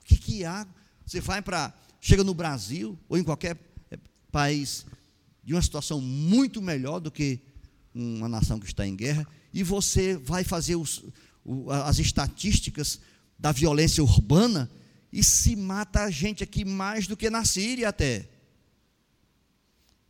O 0.00 0.04
que, 0.06 0.16
que 0.16 0.42
há? 0.42 0.66
Você 1.04 1.20
vai 1.20 1.42
para. 1.42 1.70
Chega 2.00 2.24
no 2.24 2.32
Brasil 2.32 2.98
ou 3.10 3.18
em 3.18 3.22
qualquer 3.22 3.58
eh, 3.90 3.98
país 4.32 4.86
de 5.44 5.52
uma 5.52 5.60
situação 5.60 6.00
muito 6.00 6.62
melhor 6.62 6.98
do 6.98 7.10
que 7.10 7.38
uma 7.94 8.26
nação 8.26 8.58
que 8.58 8.66
está 8.66 8.86
em 8.86 8.96
guerra, 8.96 9.28
e 9.52 9.62
você 9.62 10.16
vai 10.16 10.44
fazer 10.44 10.76
os, 10.76 11.04
as 11.84 11.98
estatísticas 11.98 13.00
da 13.38 13.52
violência 13.52 14.02
urbana 14.02 14.70
e 15.12 15.22
se 15.22 15.54
mata 15.56 16.04
a 16.04 16.10
gente 16.10 16.42
aqui 16.42 16.64
mais 16.64 17.06
do 17.06 17.18
que 17.18 17.28
na 17.28 17.44
Síria 17.44 17.90
até. 17.90 18.30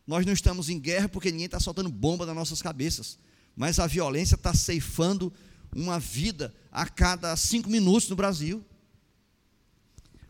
Nós 0.07 0.25
não 0.25 0.31
estamos 0.31 0.69
em 0.69 0.79
guerra 0.79 1.09
porque 1.09 1.29
ninguém 1.29 1.47
está 1.47 1.59
soltando 1.59 1.89
bomba 1.89 2.25
nas 2.25 2.33
nossas 2.33 2.61
cabeças. 2.61 3.19
Mas 3.53 3.77
a 3.77 3.85
violência 3.85 4.35
está 4.35 4.53
ceifando 4.53 5.33
uma 5.75 5.99
vida 5.99 6.55
a 6.71 6.87
cada 6.87 7.35
cinco 7.35 7.69
minutos 7.69 8.07
no 8.07 8.15
Brasil. 8.15 8.65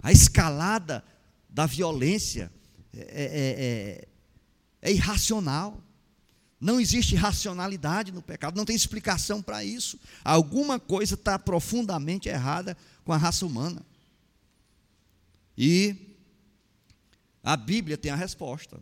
A 0.01 0.11
escalada 0.11 1.05
da 1.47 1.67
violência 1.67 2.51
é, 2.91 2.99
é, 3.01 4.07
é, 4.81 4.89
é 4.89 4.91
irracional. 4.91 5.83
Não 6.59 6.79
existe 6.79 7.15
racionalidade 7.15 8.11
no 8.11 8.23
pecado, 8.23 8.57
não 8.57 8.65
tem 8.65 8.75
explicação 8.75 9.43
para 9.43 9.63
isso. 9.63 9.99
Alguma 10.23 10.79
coisa 10.79 11.13
está 11.13 11.37
profundamente 11.37 12.29
errada 12.29 12.75
com 13.05 13.13
a 13.13 13.17
raça 13.17 13.45
humana. 13.45 13.85
E 15.55 16.15
a 17.43 17.55
Bíblia 17.55 17.95
tem 17.95 18.09
a 18.09 18.15
resposta 18.15 18.79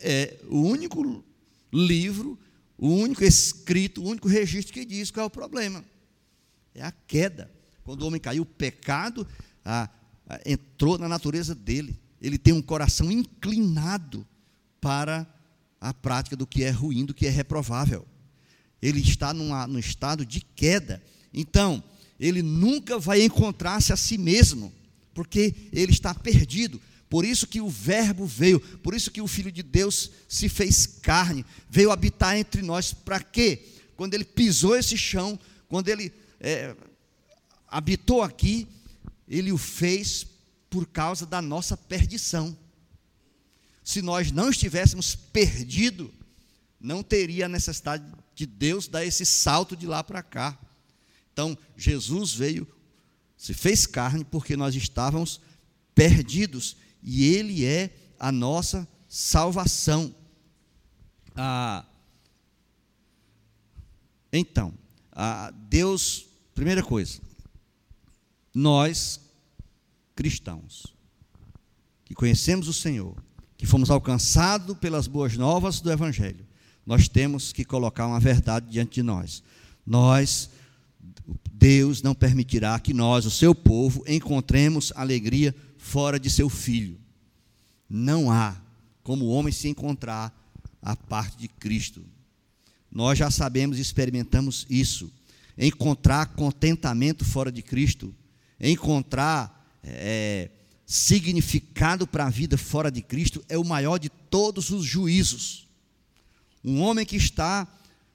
é 0.00 0.38
o 0.48 0.60
único 0.62 1.24
livro, 1.72 2.38
o 2.76 2.88
único 2.88 3.22
escrito, 3.24 4.02
o 4.02 4.08
único 4.08 4.28
registro 4.28 4.72
que 4.72 4.84
diz 4.84 5.10
qual 5.10 5.24
é 5.24 5.26
o 5.26 5.30
problema. 5.30 5.84
É 6.74 6.82
a 6.82 6.92
queda. 6.92 7.50
Quando 7.84 8.02
o 8.02 8.06
homem 8.06 8.20
caiu, 8.20 8.42
o 8.42 8.46
pecado 8.46 9.26
a, 9.64 9.88
a, 10.28 10.40
entrou 10.46 10.98
na 10.98 11.08
natureza 11.08 11.54
dele. 11.54 11.98
Ele 12.20 12.38
tem 12.38 12.52
um 12.52 12.62
coração 12.62 13.10
inclinado 13.10 14.26
para 14.80 15.26
a 15.80 15.92
prática 15.92 16.36
do 16.36 16.46
que 16.46 16.62
é 16.62 16.70
ruim, 16.70 17.04
do 17.04 17.14
que 17.14 17.26
é 17.26 17.30
reprovável. 17.30 18.06
Ele 18.80 19.00
está 19.00 19.32
numa, 19.32 19.66
num 19.66 19.78
estado 19.78 20.24
de 20.24 20.40
queda. 20.40 21.02
Então, 21.32 21.82
ele 22.18 22.42
nunca 22.42 22.98
vai 22.98 23.22
encontrar-se 23.22 23.92
a 23.92 23.96
si 23.96 24.18
mesmo, 24.18 24.72
porque 25.14 25.54
ele 25.72 25.92
está 25.92 26.14
perdido. 26.14 26.80
Por 27.10 27.24
isso 27.24 27.48
que 27.48 27.60
o 27.60 27.68
Verbo 27.68 28.24
veio, 28.24 28.60
por 28.78 28.94
isso 28.94 29.10
que 29.10 29.20
o 29.20 29.26
Filho 29.26 29.50
de 29.50 29.64
Deus 29.64 30.12
se 30.28 30.48
fez 30.48 30.86
carne, 30.86 31.44
veio 31.68 31.90
habitar 31.90 32.38
entre 32.38 32.62
nós. 32.62 32.94
Para 32.94 33.20
quê? 33.20 33.64
Quando 33.96 34.14
ele 34.14 34.24
pisou 34.24 34.76
esse 34.76 34.96
chão, 34.96 35.36
quando 35.68 35.88
ele 35.88 36.12
é, 36.38 36.76
habitou 37.66 38.22
aqui, 38.22 38.68
ele 39.26 39.50
o 39.50 39.58
fez 39.58 40.24
por 40.70 40.86
causa 40.86 41.26
da 41.26 41.42
nossa 41.42 41.76
perdição. 41.76 42.56
Se 43.82 44.00
nós 44.00 44.30
não 44.30 44.48
estivéssemos 44.48 45.16
perdidos, 45.16 46.10
não 46.80 47.02
teria 47.02 47.46
a 47.46 47.48
necessidade 47.48 48.04
de 48.36 48.46
Deus 48.46 48.86
dar 48.86 49.04
esse 49.04 49.26
salto 49.26 49.76
de 49.76 49.84
lá 49.84 50.04
para 50.04 50.22
cá. 50.22 50.56
Então, 51.32 51.58
Jesus 51.76 52.32
veio, 52.32 52.68
se 53.36 53.52
fez 53.52 53.84
carne, 53.84 54.24
porque 54.24 54.56
nós 54.56 54.76
estávamos 54.76 55.40
perdidos 55.92 56.76
e 57.02 57.24
Ele 57.24 57.64
é 57.64 57.90
a 58.18 58.30
nossa 58.30 58.86
salvação. 59.08 60.14
Ah, 61.34 61.84
então, 64.32 64.72
ah, 65.12 65.52
Deus, 65.68 66.26
primeira 66.54 66.82
coisa, 66.82 67.20
nós 68.54 69.20
cristãos, 70.14 70.86
que 72.04 72.14
conhecemos 72.14 72.68
o 72.68 72.72
Senhor, 72.72 73.16
que 73.56 73.66
fomos 73.66 73.90
alcançados 73.90 74.76
pelas 74.78 75.06
boas 75.06 75.36
novas 75.36 75.80
do 75.80 75.90
Evangelho, 75.90 76.46
nós 76.84 77.08
temos 77.08 77.52
que 77.52 77.64
colocar 77.64 78.06
uma 78.06 78.20
verdade 78.20 78.70
diante 78.70 78.94
de 78.94 79.02
nós. 79.02 79.42
Nós, 79.86 80.50
Deus 81.52 82.02
não 82.02 82.14
permitirá 82.14 82.78
que 82.78 82.92
nós, 82.92 83.26
o 83.26 83.30
seu 83.30 83.54
povo, 83.54 84.04
encontremos 84.06 84.92
alegria 84.94 85.54
fora 85.80 86.20
de 86.20 86.30
seu 86.30 86.48
filho. 86.48 86.98
Não 87.88 88.30
há 88.30 88.56
como 89.02 89.24
o 89.24 89.30
homem 89.30 89.52
se 89.52 89.68
encontrar 89.68 90.32
a 90.80 90.94
parte 90.94 91.36
de 91.38 91.48
Cristo. 91.48 92.04
Nós 92.92 93.18
já 93.18 93.30
sabemos 93.30 93.78
e 93.78 93.80
experimentamos 93.80 94.66
isso. 94.68 95.10
Encontrar 95.58 96.26
contentamento 96.34 97.24
fora 97.24 97.50
de 97.50 97.62
Cristo, 97.62 98.14
encontrar 98.60 99.78
é, 99.82 100.50
significado 100.86 102.06
para 102.06 102.26
a 102.26 102.30
vida 102.30 102.56
fora 102.56 102.90
de 102.90 103.02
Cristo 103.02 103.44
é 103.48 103.58
o 103.58 103.64
maior 103.64 103.98
de 103.98 104.08
todos 104.08 104.70
os 104.70 104.84
juízos. 104.84 105.66
Um 106.64 106.80
homem 106.80 107.06
que 107.06 107.16
está, 107.16 107.66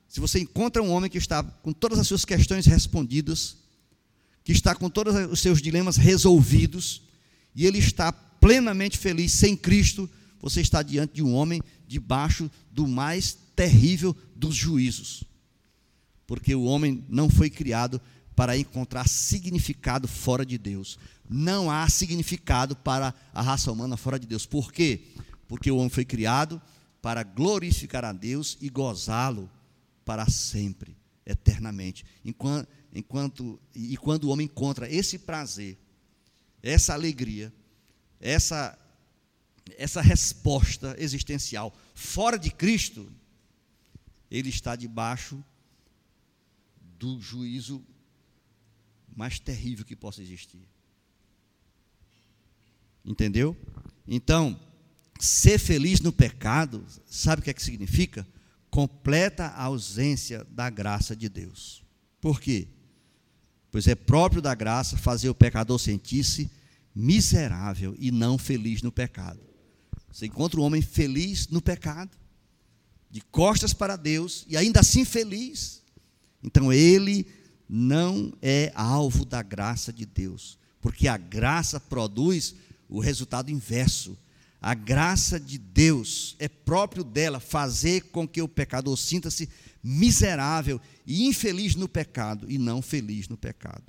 se 0.08 0.20
você 0.20 0.40
encontra 0.40 0.82
um 0.82 0.92
homem 0.92 1.10
que 1.10 1.18
está 1.18 1.44
com 1.44 1.74
todas 1.74 2.00
as 2.00 2.08
suas 2.08 2.26
questões 2.26 2.66
respondidas, 2.66 3.58
que 4.44 4.52
está 4.52 4.76
com 4.76 4.90
todos 4.90 5.16
os 5.32 5.40
seus 5.40 5.62
dilemas 5.62 5.98
resolvidos, 5.98 7.02
e 7.56 7.66
ele 7.66 7.80
está 7.80 8.12
plenamente 8.12 8.98
feliz 8.98 9.32
sem 9.32 9.56
Cristo, 9.56 10.10
você 10.40 10.62
está 10.62 10.84
diante 10.84 11.16
de 11.16 11.24
um 11.24 11.34
homem 11.34 11.62
debaixo 11.88 12.52
do 12.70 12.88
mais 12.88 13.38
terrível 13.56 14.16
dos 14.36 14.54
juízos. 14.54 15.24
Porque 16.28 16.54
o 16.54 16.64
homem 16.64 17.04
não 17.08 17.30
foi 17.30 17.50
criado 17.50 18.02
para 18.36 18.58
encontrar 18.58 19.08
significado 19.08 20.08
fora 20.08 20.46
de 20.46 20.58
Deus. 20.58 21.00
Não 21.28 21.72
há 21.72 21.88
significado 21.88 22.76
para 22.76 23.14
a 23.34 23.42
raça 23.42 23.72
humana 23.72 23.96
fora 23.96 24.20
de 24.20 24.28
Deus. 24.28 24.46
Por 24.46 24.72
quê? 24.72 25.06
Porque 25.48 25.72
o 25.72 25.78
homem 25.78 25.90
foi 25.90 26.04
criado 26.04 26.62
para 27.02 27.24
glorificar 27.24 28.04
a 28.04 28.12
Deus 28.12 28.58
e 28.60 28.70
gozá-lo 28.70 29.50
para 30.04 30.28
sempre, 30.30 30.98
eternamente. 31.26 32.04
Enquanto, 32.24 32.68
enquanto, 32.94 33.60
e 33.74 33.96
quando 33.96 34.26
o 34.26 34.30
homem 34.30 34.46
encontra 34.46 34.92
esse 34.92 35.20
prazer 35.20 35.78
essa 36.66 36.96
alegria, 36.96 37.54
essa, 38.20 38.78
essa 39.78 40.02
resposta 40.02 40.96
existencial 40.98 41.72
fora 41.94 42.40
de 42.40 42.50
Cristo, 42.50 43.08
ele 44.32 44.50
está 44.50 44.76
debaixo 44.76 45.42
do 46.98 47.22
juízo 47.22 47.86
mais 49.16 49.40
terrível 49.40 49.86
que 49.86 49.96
possa 49.96 50.24
existir. 50.24 50.68
Entendeu? 53.06 53.56
Então, 54.08 54.60
ser 55.20 55.60
feliz 55.60 56.02
no 56.02 56.12
pecado, 56.12 56.84
sabe 57.06 57.42
o 57.42 57.44
que 57.44 57.52
é 57.52 57.54
que 57.54 57.62
significa? 57.62 58.28
Completa 58.72 59.50
ausência 59.50 60.44
da 60.46 60.68
graça 60.72 61.16
de 61.16 61.30
Deus. 61.30 61.84
Por 62.20 62.42
quê? 62.42 62.68
Pois 63.76 63.90
é 63.90 63.94
próprio 63.94 64.42
da 64.42 64.56
graça 64.56 64.96
fazer 64.96 65.28
o 65.28 65.36
pecador 65.36 65.78
sentir-se 65.78 66.50
miserável 66.96 67.94
e 68.00 68.10
não 68.10 68.38
feliz 68.38 68.82
no 68.82 68.90
pecado. 68.90 69.42
Você 70.10 70.28
encontra 70.28 70.62
um 70.62 70.64
homem 70.64 70.82
feliz 70.82 71.50
no 71.50 71.62
pecado, 71.62 72.12
de 73.12 73.20
costas 73.20 73.74
para 73.74 73.98
Deus 73.98 74.46
e 74.48 74.56
ainda 74.56 74.80
assim 74.80 75.04
feliz. 75.04 75.84
Então 76.42 76.72
ele 76.72 77.28
não 77.68 78.32
é 78.42 78.72
alvo 78.76 79.26
da 79.26 79.44
graça 79.44 79.92
de 79.92 80.06
Deus, 80.06 80.58
porque 80.80 81.10
a 81.10 81.18
graça 81.18 81.78
produz 81.78 82.56
o 82.88 83.02
resultado 83.02 83.52
inverso. 83.52 84.18
A 84.62 84.74
graça 84.74 85.38
de 85.38 85.58
Deus 85.58 86.38
é 86.40 86.48
próprio 86.48 87.04
dela 87.04 87.42
fazer 87.42 88.04
com 88.04 88.26
que 88.26 88.42
o 88.42 88.48
pecador 88.48 88.96
sinta-se 88.96 89.50
miserável 89.88 90.82
e 91.06 91.28
infeliz 91.28 91.76
no 91.76 91.88
pecado 91.88 92.50
e 92.50 92.58
não 92.58 92.82
feliz 92.82 93.28
no 93.28 93.38
pecado. 93.38 93.84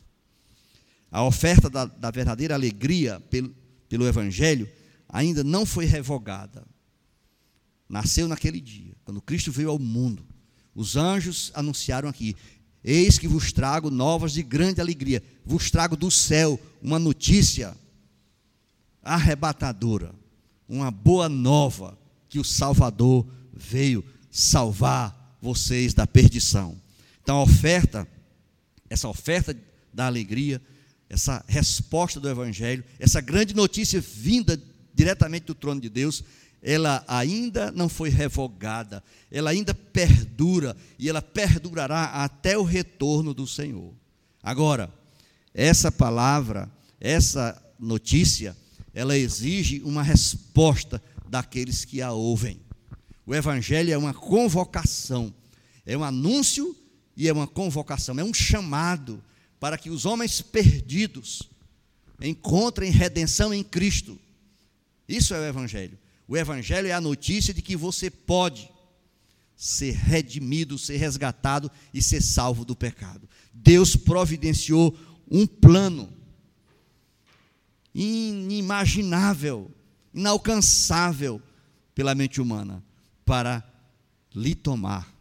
A 1.10 1.24
oferta 1.24 1.70
da, 1.70 1.86
da 1.86 2.10
verdadeira 2.10 2.54
alegria 2.54 3.18
pelo, 3.30 3.54
pelo 3.88 4.06
Evangelho 4.06 4.68
ainda 5.08 5.42
não 5.42 5.64
foi 5.64 5.86
revogada. 5.86 6.66
Nasceu 7.88 8.28
naquele 8.28 8.60
dia, 8.60 8.92
quando 9.04 9.22
Cristo 9.22 9.50
veio 9.50 9.70
ao 9.70 9.78
mundo. 9.78 10.26
Os 10.74 10.96
anjos 10.96 11.50
anunciaram 11.54 12.10
aqui: 12.10 12.36
Eis 12.84 13.18
que 13.18 13.26
vos 13.26 13.50
trago 13.50 13.90
novas 13.90 14.32
de 14.32 14.42
grande 14.42 14.82
alegria, 14.82 15.22
vos 15.46 15.70
trago 15.70 15.96
do 15.96 16.10
céu 16.10 16.60
uma 16.82 16.98
notícia 16.98 17.74
arrebatadora, 19.02 20.14
uma 20.68 20.90
boa 20.90 21.26
nova, 21.26 21.98
que 22.28 22.38
o 22.38 22.44
Salvador 22.44 23.26
veio 23.54 24.04
salvar 24.30 25.25
vocês 25.46 25.94
da 25.94 26.06
perdição. 26.06 26.76
Então 27.22 27.36
a 27.36 27.42
oferta, 27.42 28.06
essa 28.90 29.08
oferta 29.08 29.56
da 29.94 30.06
alegria, 30.06 30.60
essa 31.08 31.44
resposta 31.46 32.18
do 32.18 32.28
Evangelho, 32.28 32.82
essa 32.98 33.20
grande 33.20 33.54
notícia 33.54 34.00
vinda 34.00 34.60
diretamente 34.92 35.46
do 35.46 35.54
trono 35.54 35.80
de 35.80 35.88
Deus, 35.88 36.24
ela 36.60 37.04
ainda 37.06 37.70
não 37.70 37.88
foi 37.88 38.08
revogada, 38.08 39.04
ela 39.30 39.50
ainda 39.50 39.72
perdura 39.72 40.76
e 40.98 41.08
ela 41.08 41.22
perdurará 41.22 42.24
até 42.24 42.58
o 42.58 42.64
retorno 42.64 43.32
do 43.32 43.46
Senhor. 43.46 43.94
Agora, 44.42 44.92
essa 45.54 45.92
palavra, 45.92 46.68
essa 47.00 47.62
notícia, 47.78 48.56
ela 48.92 49.16
exige 49.16 49.80
uma 49.84 50.02
resposta 50.02 51.00
daqueles 51.28 51.84
que 51.84 52.02
a 52.02 52.10
ouvem. 52.10 52.65
O 53.26 53.34
Evangelho 53.34 53.92
é 53.92 53.98
uma 53.98 54.14
convocação, 54.14 55.34
é 55.84 55.98
um 55.98 56.04
anúncio 56.04 56.76
e 57.16 57.26
é 57.26 57.32
uma 57.32 57.48
convocação, 57.48 58.16
é 58.20 58.22
um 58.22 58.32
chamado 58.32 59.22
para 59.58 59.76
que 59.76 59.90
os 59.90 60.06
homens 60.06 60.40
perdidos 60.40 61.42
encontrem 62.20 62.92
redenção 62.92 63.52
em 63.52 63.64
Cristo. 63.64 64.16
Isso 65.08 65.34
é 65.34 65.40
o 65.40 65.44
Evangelho. 65.44 65.98
O 66.28 66.36
Evangelho 66.36 66.86
é 66.86 66.92
a 66.92 67.00
notícia 67.00 67.52
de 67.52 67.60
que 67.60 67.76
você 67.76 68.08
pode 68.08 68.70
ser 69.56 69.92
redimido, 69.94 70.78
ser 70.78 70.98
resgatado 70.98 71.68
e 71.92 72.00
ser 72.00 72.22
salvo 72.22 72.64
do 72.64 72.76
pecado. 72.76 73.28
Deus 73.52 73.96
providenciou 73.96 74.96
um 75.28 75.46
plano 75.46 76.12
inimaginável, 77.92 79.70
inalcançável 80.14 81.42
pela 81.92 82.14
mente 82.14 82.40
humana 82.40 82.84
para 83.26 83.62
lhe 84.34 84.54
tomar 84.54 85.14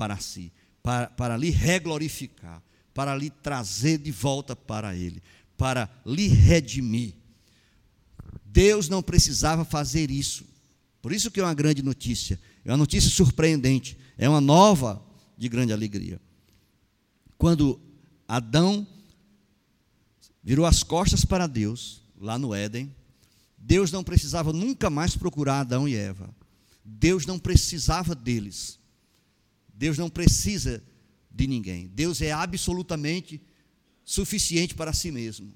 para 0.00 0.18
si, 0.18 0.50
para, 0.82 1.08
para 1.08 1.36
lhe 1.36 1.50
reglorificar, 1.50 2.62
para 2.94 3.14
lhe 3.14 3.28
trazer 3.28 3.98
de 3.98 4.10
volta 4.10 4.56
para 4.56 4.96
Ele, 4.96 5.22
para 5.58 5.90
lhe 6.06 6.26
redimir. 6.26 7.12
Deus 8.46 8.88
não 8.88 9.02
precisava 9.02 9.62
fazer 9.62 10.10
isso. 10.10 10.46
Por 11.02 11.12
isso 11.12 11.30
que 11.30 11.38
é 11.38 11.42
uma 11.44 11.52
grande 11.52 11.82
notícia. 11.82 12.40
É 12.64 12.70
uma 12.70 12.78
notícia 12.78 13.10
surpreendente. 13.10 13.96
É 14.16 14.26
uma 14.26 14.40
nova 14.40 15.04
de 15.36 15.50
grande 15.50 15.72
alegria. 15.72 16.18
Quando 17.36 17.78
Adão 18.26 18.86
virou 20.42 20.64
as 20.64 20.82
costas 20.82 21.26
para 21.26 21.46
Deus, 21.46 22.02
lá 22.18 22.38
no 22.38 22.54
Éden, 22.54 22.94
Deus 23.58 23.92
não 23.92 24.02
precisava 24.02 24.50
nunca 24.50 24.88
mais 24.88 25.14
procurar 25.14 25.60
Adão 25.60 25.86
e 25.86 25.94
Eva. 25.94 26.34
Deus 26.98 27.24
não 27.24 27.38
precisava 27.38 28.14
deles. 28.14 28.78
Deus 29.72 29.96
não 29.96 30.10
precisa 30.10 30.82
de 31.30 31.46
ninguém. 31.46 31.86
Deus 31.88 32.20
é 32.20 32.32
absolutamente 32.32 33.40
suficiente 34.04 34.74
para 34.74 34.92
si 34.92 35.10
mesmo. 35.10 35.52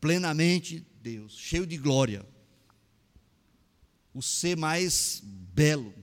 Plenamente 0.00 0.84
Deus, 1.00 1.38
cheio 1.38 1.66
de 1.66 1.76
glória. 1.76 2.26
O 4.12 4.20
ser 4.20 4.56
mais 4.56 5.22
belo, 5.24 5.94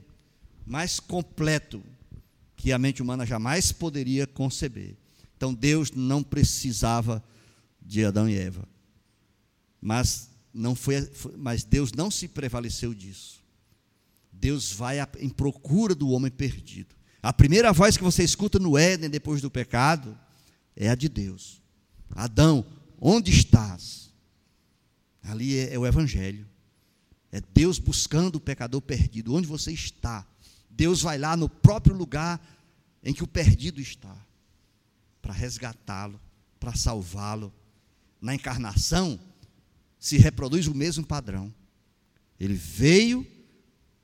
mais 0.64 0.98
completo 0.98 1.82
que 2.56 2.72
a 2.72 2.78
mente 2.78 3.02
humana 3.02 3.26
jamais 3.26 3.72
poderia 3.72 4.26
conceber. 4.26 4.96
Então 5.36 5.52
Deus 5.52 5.90
não 5.90 6.22
precisava 6.22 7.22
de 7.80 8.04
Adão 8.04 8.28
e 8.28 8.36
Eva. 8.36 8.66
Mas 9.80 10.30
não 10.52 10.74
foi, 10.74 11.08
mas 11.36 11.62
Deus 11.62 11.92
não 11.92 12.10
se 12.10 12.26
prevaleceu 12.26 12.94
disso. 12.94 13.45
Deus 14.38 14.72
vai 14.72 14.98
em 15.18 15.28
procura 15.28 15.94
do 15.94 16.10
homem 16.10 16.30
perdido. 16.30 16.94
A 17.22 17.32
primeira 17.32 17.72
voz 17.72 17.96
que 17.96 18.04
você 18.04 18.22
escuta 18.22 18.58
no 18.58 18.78
Éden 18.78 19.10
depois 19.10 19.40
do 19.40 19.50
pecado 19.50 20.16
é 20.76 20.88
a 20.88 20.94
de 20.94 21.08
Deus. 21.08 21.60
Adão, 22.10 22.64
onde 23.00 23.30
estás? 23.30 24.12
Ali 25.22 25.58
é, 25.58 25.74
é, 25.74 25.78
o 25.78 25.86
Evangelho. 25.86 26.46
É 27.32 27.40
Deus 27.52 27.78
buscando 27.78 28.36
o 28.36 28.40
pecador 28.40 28.80
perdido. 28.80 29.34
Onde 29.34 29.46
você 29.46 29.72
está? 29.72 30.26
Deus 30.70 31.02
vai 31.02 31.18
lá 31.18 31.36
no 31.36 31.48
próprio 31.48 31.96
lugar 31.96 32.40
em 33.02 33.12
que 33.12 33.24
o 33.24 33.26
perdido 33.26 33.80
está, 33.80 34.16
para 35.22 35.32
resgatá-lo, 35.32 36.20
para 36.60 36.74
salvá-lo. 36.74 37.52
Na 38.20 38.34
encarnação, 38.34 39.18
se 39.98 40.16
reproduz 40.16 40.66
o 40.66 40.74
mesmo 40.74 41.04
padrão. 41.04 41.52
Ele 42.38 42.54
veio 42.54 43.26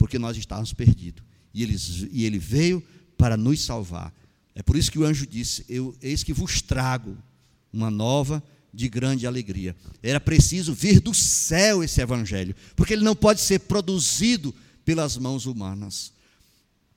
porque 0.03 0.19
nós 0.19 0.37
estávamos 0.37 0.73
perdidos. 0.73 1.23
E 1.55 1.62
ele, 1.62 1.77
e 2.11 2.25
ele 2.25 2.37
veio 2.37 2.83
para 3.17 3.37
nos 3.37 3.61
salvar. 3.65 4.12
É 4.53 4.61
por 4.61 4.75
isso 4.75 4.91
que 4.91 4.99
o 4.99 5.05
anjo 5.05 5.25
disse: 5.25 5.65
Eu, 5.69 5.95
Eis 6.03 6.25
que 6.25 6.33
vos 6.33 6.61
trago 6.61 7.17
uma 7.73 7.88
nova 7.88 8.43
de 8.75 8.88
grande 8.88 9.29
alegria. 9.29 9.77
Era 10.03 10.19
preciso 10.19 10.75
vir 10.75 10.99
do 10.99 11.15
céu 11.15 11.85
esse 11.85 12.01
evangelho, 12.01 12.53
porque 12.75 12.95
ele 12.95 13.05
não 13.05 13.15
pode 13.15 13.43
ser 13.43 13.61
produzido 13.61 14.53
pelas 14.85 15.17
mãos 15.17 15.47
humanas. 15.47 16.12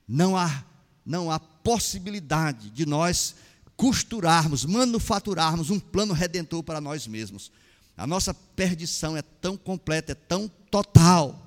Não 0.08 0.36
há, 0.36 0.64
não 1.04 1.30
há 1.30 1.38
possibilidade 1.38 2.70
de 2.70 2.84
nós 2.84 3.36
costurarmos, 3.76 4.64
manufaturarmos 4.64 5.70
um 5.70 5.78
plano 5.78 6.12
redentor 6.12 6.60
para 6.64 6.80
nós 6.80 7.06
mesmos. 7.06 7.52
A 7.96 8.04
nossa 8.04 8.34
perdição 8.34 9.16
é 9.16 9.22
tão 9.22 9.56
completa, 9.56 10.10
é 10.10 10.16
tão 10.16 10.48
total, 10.72 11.45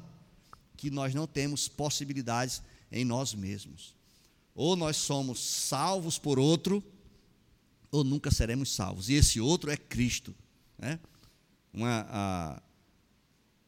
que 0.80 0.90
nós 0.90 1.14
não 1.14 1.28
temos 1.28 1.68
possibilidades 1.68 2.62
em 2.90 3.04
nós 3.04 3.34
mesmos. 3.34 3.94
Ou 4.56 4.78
nós 4.78 4.96
somos 4.96 5.38
salvos 5.38 6.18
por 6.18 6.40
outro, 6.40 6.82
ou 7.92 8.02
nunca 8.02 8.32
seremos 8.32 8.74
salvos. 8.74 9.10
E 9.10 9.14
esse 9.16 9.42
outro 9.42 9.70
é 9.70 9.76
Cristo. 9.76 10.34
Né? 10.78 10.98
Uma, 11.74 12.08
a, 12.10 12.62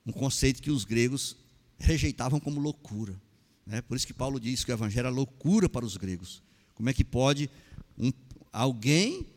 um 0.05 0.13
conceito 0.13 0.61
que 0.61 0.71
os 0.71 0.85
gregos 0.85 1.35
rejeitavam 1.77 2.39
como 2.39 2.61
loucura. 2.61 3.21
Né? 3.65 3.81
Por 3.81 3.97
isso 3.97 4.07
que 4.07 4.13
Paulo 4.13 4.39
diz 4.39 4.63
que 4.63 4.71
o 4.71 4.73
evangelho 4.73 5.07
é 5.07 5.11
loucura 5.11 5.67
para 5.67 5.85
os 5.85 5.97
gregos. 5.97 6.41
Como 6.73 6.89
é 6.89 6.93
que 6.93 7.03
pode 7.03 7.49
um, 7.97 8.13
alguém 8.53 9.27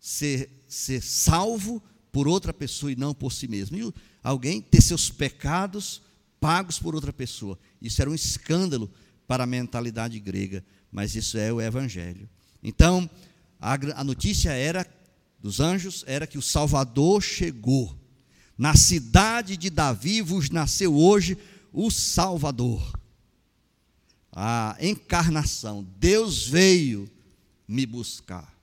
ser, 0.00 0.64
ser 0.66 1.02
salvo 1.02 1.82
por 2.10 2.26
outra 2.26 2.54
pessoa 2.54 2.90
e 2.90 2.96
não 2.96 3.12
por 3.12 3.32
si 3.32 3.46
mesmo? 3.46 3.76
E 3.76 3.92
alguém 4.22 4.62
ter 4.62 4.80
seus 4.80 5.10
pecados 5.10 6.00
pagos 6.42 6.78
por 6.78 6.94
outra 6.94 7.12
pessoa. 7.12 7.58
Isso 7.80 8.02
era 8.02 8.10
um 8.10 8.14
escândalo 8.14 8.90
para 9.26 9.44
a 9.44 9.46
mentalidade 9.46 10.20
grega 10.20 10.62
mas 10.92 11.14
isso 11.16 11.38
é 11.38 11.50
o 11.50 11.60
Evangelho. 11.60 12.28
Então, 12.62 13.08
a, 13.58 14.04
notícia 14.04 14.50
era 14.50 14.86
dos 15.40 15.58
anjos 15.58 16.04
era 16.06 16.26
que 16.26 16.36
o 16.36 16.42
Salvador 16.42 17.22
chegou. 17.22 17.98
Na 18.58 18.76
cidade 18.76 19.56
de 19.56 19.70
Davi 19.70 20.20
vos 20.20 20.50
nasceu 20.50 20.94
hoje 20.94 21.38
o 21.72 21.90
Salvador. 21.90 23.00
A 24.30 24.76
encarnação. 24.80 25.86
Deus 25.98 26.46
veio 26.46 27.10
me 27.66 27.86
buscar. 27.86 28.54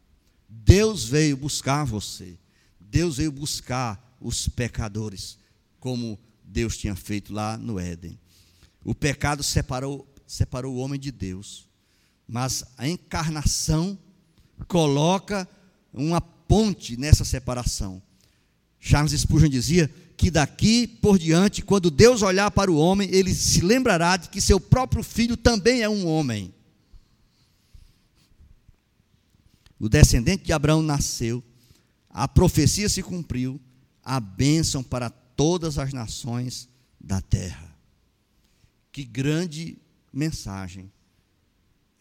Deus 0.48 1.06
veio 1.06 1.36
buscar 1.36 1.84
você. 1.84 2.38
Deus 2.80 3.18
veio 3.18 3.32
buscar 3.32 4.18
os 4.22 4.48
pecadores, 4.48 5.38
como 5.80 6.20
Deus 6.50 6.78
tinha 6.78 6.95
feito 6.95 7.32
lá 7.32 7.58
no 7.58 7.80
Éden. 7.80 8.20
O 8.84 8.95
pecado 8.95 9.43
separou, 9.43 10.08
separou 10.26 10.76
o 10.76 10.80
homem 10.80 11.00
de 11.00 11.12
Deus. 11.12 11.68
Mas 12.28 12.64
a 12.78 12.88
encarnação 12.88 13.97
coloca 14.68 15.47
uma 15.93 16.20
ponte 16.20 16.97
nessa 16.97 17.24
separação. 17.24 18.02
Charles 18.80 19.20
Spurgeon 19.20 19.50
dizia 19.50 19.93
que 20.18 20.32
daqui 20.32 20.88
por 20.88 21.20
diante, 21.20 21.62
quando 21.62 21.91
Deus 21.91 22.22
olhar 22.22 22.50
para 22.52 22.72
o 22.72 22.78
homem, 22.78 23.10
ele 23.12 23.34
se 23.34 23.62
lembrará 23.62 24.18
de 24.18 24.30
que 24.30 24.41
seu 24.41 24.60
próprio 24.60 25.04
filho 25.04 25.38
também 25.38 25.82
é 25.82 25.89
um 25.89 26.08
homem. 26.08 26.54
O 29.80 29.88
descendente 29.88 30.43
de 30.43 30.52
Abraão 30.52 30.82
nasceu, 30.82 31.43
a 32.10 32.28
profecia 32.28 32.89
se 32.89 33.02
cumpriu, 33.02 33.62
a 34.04 34.20
bênção 34.20 34.84
para 34.84 35.10
todas 35.40 35.78
as 35.78 35.94
nações 35.94 36.68
da 37.00 37.22
terra. 37.22 37.74
Que 38.92 39.06
grande 39.06 39.78
mensagem 40.12 40.92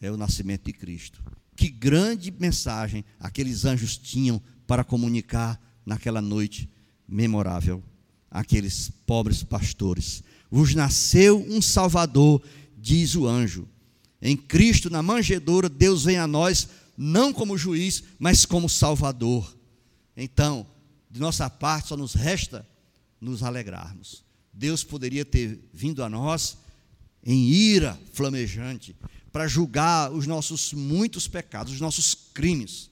é 0.01 0.11
o 0.11 0.17
nascimento 0.17 0.65
de 0.65 0.73
Cristo. 0.73 1.23
Que 1.55 1.69
grande 1.69 2.31
mensagem 2.31 3.05
aqueles 3.17 3.63
anjos 3.63 3.97
tinham 3.97 4.41
para 4.67 4.83
comunicar 4.83 5.57
naquela 5.85 6.21
noite 6.21 6.69
memorável 7.07 7.81
àqueles 8.29 8.91
pobres 9.07 9.41
pastores. 9.41 10.21
Vos 10.51 10.75
nasceu 10.75 11.41
um 11.49 11.61
Salvador, 11.61 12.43
diz 12.77 13.15
o 13.15 13.25
anjo. 13.25 13.69
Em 14.21 14.35
Cristo, 14.35 14.89
na 14.89 15.01
manjedoura, 15.01 15.69
Deus 15.69 16.03
vem 16.03 16.17
a 16.17 16.27
nós 16.27 16.67
não 16.97 17.31
como 17.31 17.57
juiz, 17.57 18.03
mas 18.19 18.45
como 18.45 18.67
Salvador. 18.67 19.57
Então, 20.17 20.67
de 21.09 21.21
nossa 21.21 21.49
parte, 21.49 21.87
só 21.87 21.95
nos 21.95 22.13
resta 22.13 22.67
nos 23.19 23.43
alegrarmos. 23.43 24.23
Deus 24.53 24.83
poderia 24.83 25.23
ter 25.23 25.59
vindo 25.73 26.03
a 26.03 26.09
nós 26.09 26.57
em 27.23 27.49
ira 27.49 27.99
flamejante 28.13 28.95
para 29.31 29.47
julgar 29.47 30.11
os 30.11 30.25
nossos 30.25 30.73
muitos 30.73 31.27
pecados, 31.27 31.73
os 31.73 31.81
nossos 31.81 32.15
crimes. 32.33 32.89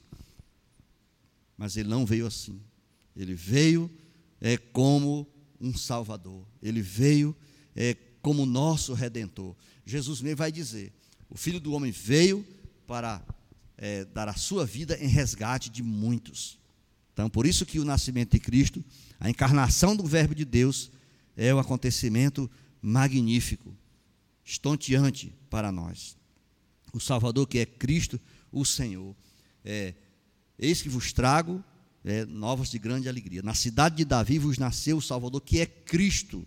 Mas 1.58 1.76
Ele 1.76 1.90
não 1.90 2.06
veio 2.06 2.28
assim. 2.28 2.62
Ele 3.16 3.34
veio 3.34 3.90
é, 4.40 4.58
como 4.58 5.28
um 5.60 5.76
Salvador. 5.76 6.46
Ele 6.62 6.82
veio 6.82 7.36
é, 7.76 7.96
como 8.22 8.46
nosso 8.46 8.94
Redentor. 8.94 9.56
Jesus 9.86 10.22
mesmo 10.22 10.38
vai 10.38 10.52
dizer: 10.52 10.94
o 11.30 11.38
Filho 11.38 11.60
do 11.60 11.74
Homem 11.74 11.92
veio 11.92 12.46
para 12.86 13.24
é, 13.78 14.06
dar 14.06 14.30
a 14.30 14.36
sua 14.36 14.66
vida 14.66 14.98
em 15.02 15.08
resgate 15.08 15.70
de 15.70 15.82
muitos. 15.82 16.60
Então, 17.18 17.32
por 17.32 17.48
isso 17.48 17.66
que 17.66 17.80
o 17.80 17.84
nascimento 17.84 18.34
de 18.34 18.40
Cristo, 18.40 18.86
a 19.20 19.28
encarnação 19.28 19.96
do 19.96 20.06
Verbo 20.06 20.36
de 20.36 20.46
Deus, 20.46 20.92
é 21.36 21.52
um 21.52 21.58
acontecimento 21.58 22.48
magnífico, 22.80 23.76
estonteante 24.46 25.34
para 25.50 25.72
nós. 25.72 26.16
O 26.94 27.00
Salvador 27.00 27.48
que 27.48 27.58
é 27.58 27.66
Cristo, 27.66 28.22
o 28.52 28.64
Senhor. 28.64 29.16
É, 29.66 29.96
eis 30.60 30.84
que 30.84 30.90
vos 30.90 31.12
trago 31.12 31.64
é, 32.06 32.24
novas 32.24 32.70
de 32.70 32.78
grande 32.78 33.10
alegria. 33.10 33.42
Na 33.42 33.56
cidade 33.56 33.96
de 33.96 34.06
Davi 34.06 34.38
vos 34.38 34.60
nasceu 34.60 34.98
o 34.98 35.02
Salvador, 35.02 35.42
que 35.42 35.60
é 35.60 35.66
Cristo, 35.66 36.46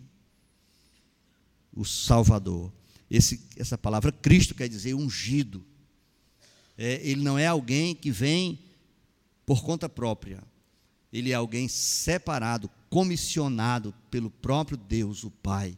o 1.74 1.84
Salvador. 1.84 2.72
Esse, 3.10 3.40
essa 3.56 3.76
palavra 3.76 4.12
Cristo 4.12 4.54
quer 4.54 4.68
dizer 4.68 4.94
ungido 4.94 5.66
é, 6.78 7.00
ele 7.02 7.24
não 7.24 7.36
é 7.36 7.48
alguém 7.48 7.92
que 7.92 8.12
vem 8.12 8.56
por 9.44 9.64
conta 9.64 9.88
própria. 9.88 10.48
Ele 11.12 11.32
é 11.32 11.34
alguém 11.34 11.68
separado, 11.68 12.70
comissionado 12.88 13.94
pelo 14.10 14.30
próprio 14.30 14.76
Deus, 14.76 15.24
o 15.24 15.30
Pai. 15.30 15.76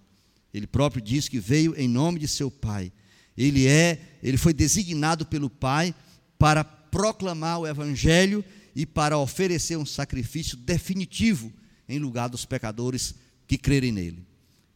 Ele 0.53 0.67
próprio 0.67 1.03
diz 1.03 1.29
que 1.29 1.39
veio 1.39 1.75
em 1.79 1.89
nome 1.89 2.19
de 2.19 2.29
seu 2.29 2.51
Pai. 2.51 2.93
Ele 3.37 3.67
é, 3.67 4.19
ele 4.23 4.37
foi 4.37 4.53
designado 4.53 5.25
pelo 5.25 5.49
Pai 5.49 5.95
para 6.39 6.63
proclamar 6.63 7.61
o 7.61 7.67
evangelho 7.67 8.45
e 8.75 8.85
para 8.85 9.19
oferecer 9.19 9.77
um 9.77 9.87
sacrifício 9.87 10.57
definitivo 10.57 11.53
em 11.89 11.99
lugar 11.99 12.29
dos 12.29 12.45
pecadores 12.45 13.15
que 13.47 13.57
crerem 13.57 13.93
nele 13.93 14.27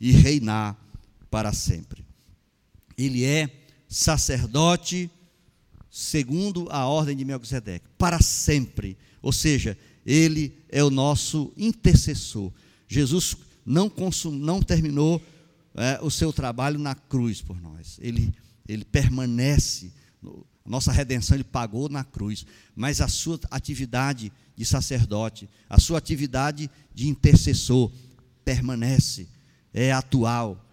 e 0.00 0.12
reinar 0.12 0.76
para 1.30 1.52
sempre. 1.52 2.04
Ele 2.96 3.24
é 3.24 3.50
sacerdote 3.88 5.10
segundo 5.90 6.68
a 6.70 6.86
ordem 6.86 7.16
de 7.16 7.24
Melquisedeque, 7.24 7.86
para 7.96 8.20
sempre. 8.20 8.98
Ou 9.22 9.32
seja, 9.32 9.78
ele 10.06 10.56
é 10.68 10.84
o 10.84 10.90
nosso 10.90 11.52
intercessor. 11.56 12.52
Jesus 12.86 13.36
não, 13.64 13.90
consum, 13.90 14.30
não 14.30 14.62
terminou 14.62 15.20
é, 15.74 15.98
o 16.00 16.10
seu 16.10 16.32
trabalho 16.32 16.78
na 16.78 16.94
cruz 16.94 17.42
por 17.42 17.60
nós. 17.60 17.98
Ele, 18.00 18.32
ele 18.68 18.84
permanece. 18.84 19.92
A 20.24 20.68
nossa 20.68 20.92
redenção 20.92 21.36
ele 21.36 21.42
pagou 21.42 21.88
na 21.88 22.04
cruz. 22.04 22.46
Mas 22.76 23.00
a 23.00 23.08
sua 23.08 23.40
atividade 23.50 24.32
de 24.54 24.64
sacerdote, 24.64 25.50
a 25.68 25.80
sua 25.80 25.98
atividade 25.98 26.70
de 26.94 27.08
intercessor 27.08 27.92
permanece, 28.44 29.28
é 29.74 29.92
atual, 29.92 30.64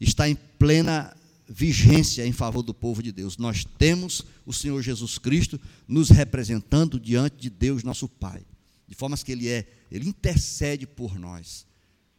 está 0.00 0.28
em 0.28 0.34
plena 0.34 1.16
vigência 1.52 2.24
em 2.24 2.32
favor 2.32 2.62
do 2.62 2.72
povo 2.72 3.02
de 3.02 3.10
Deus. 3.10 3.36
Nós 3.36 3.64
temos 3.64 4.24
o 4.46 4.52
Senhor 4.52 4.80
Jesus 4.80 5.18
Cristo 5.18 5.60
nos 5.88 6.08
representando 6.08 7.00
diante 7.00 7.36
de 7.36 7.50
Deus, 7.50 7.82
nosso 7.82 8.08
Pai, 8.08 8.46
de 8.86 8.94
formas 8.94 9.24
que 9.24 9.32
ele 9.32 9.48
é, 9.48 9.68
ele 9.90 10.08
intercede 10.08 10.86
por 10.86 11.18
nós. 11.18 11.66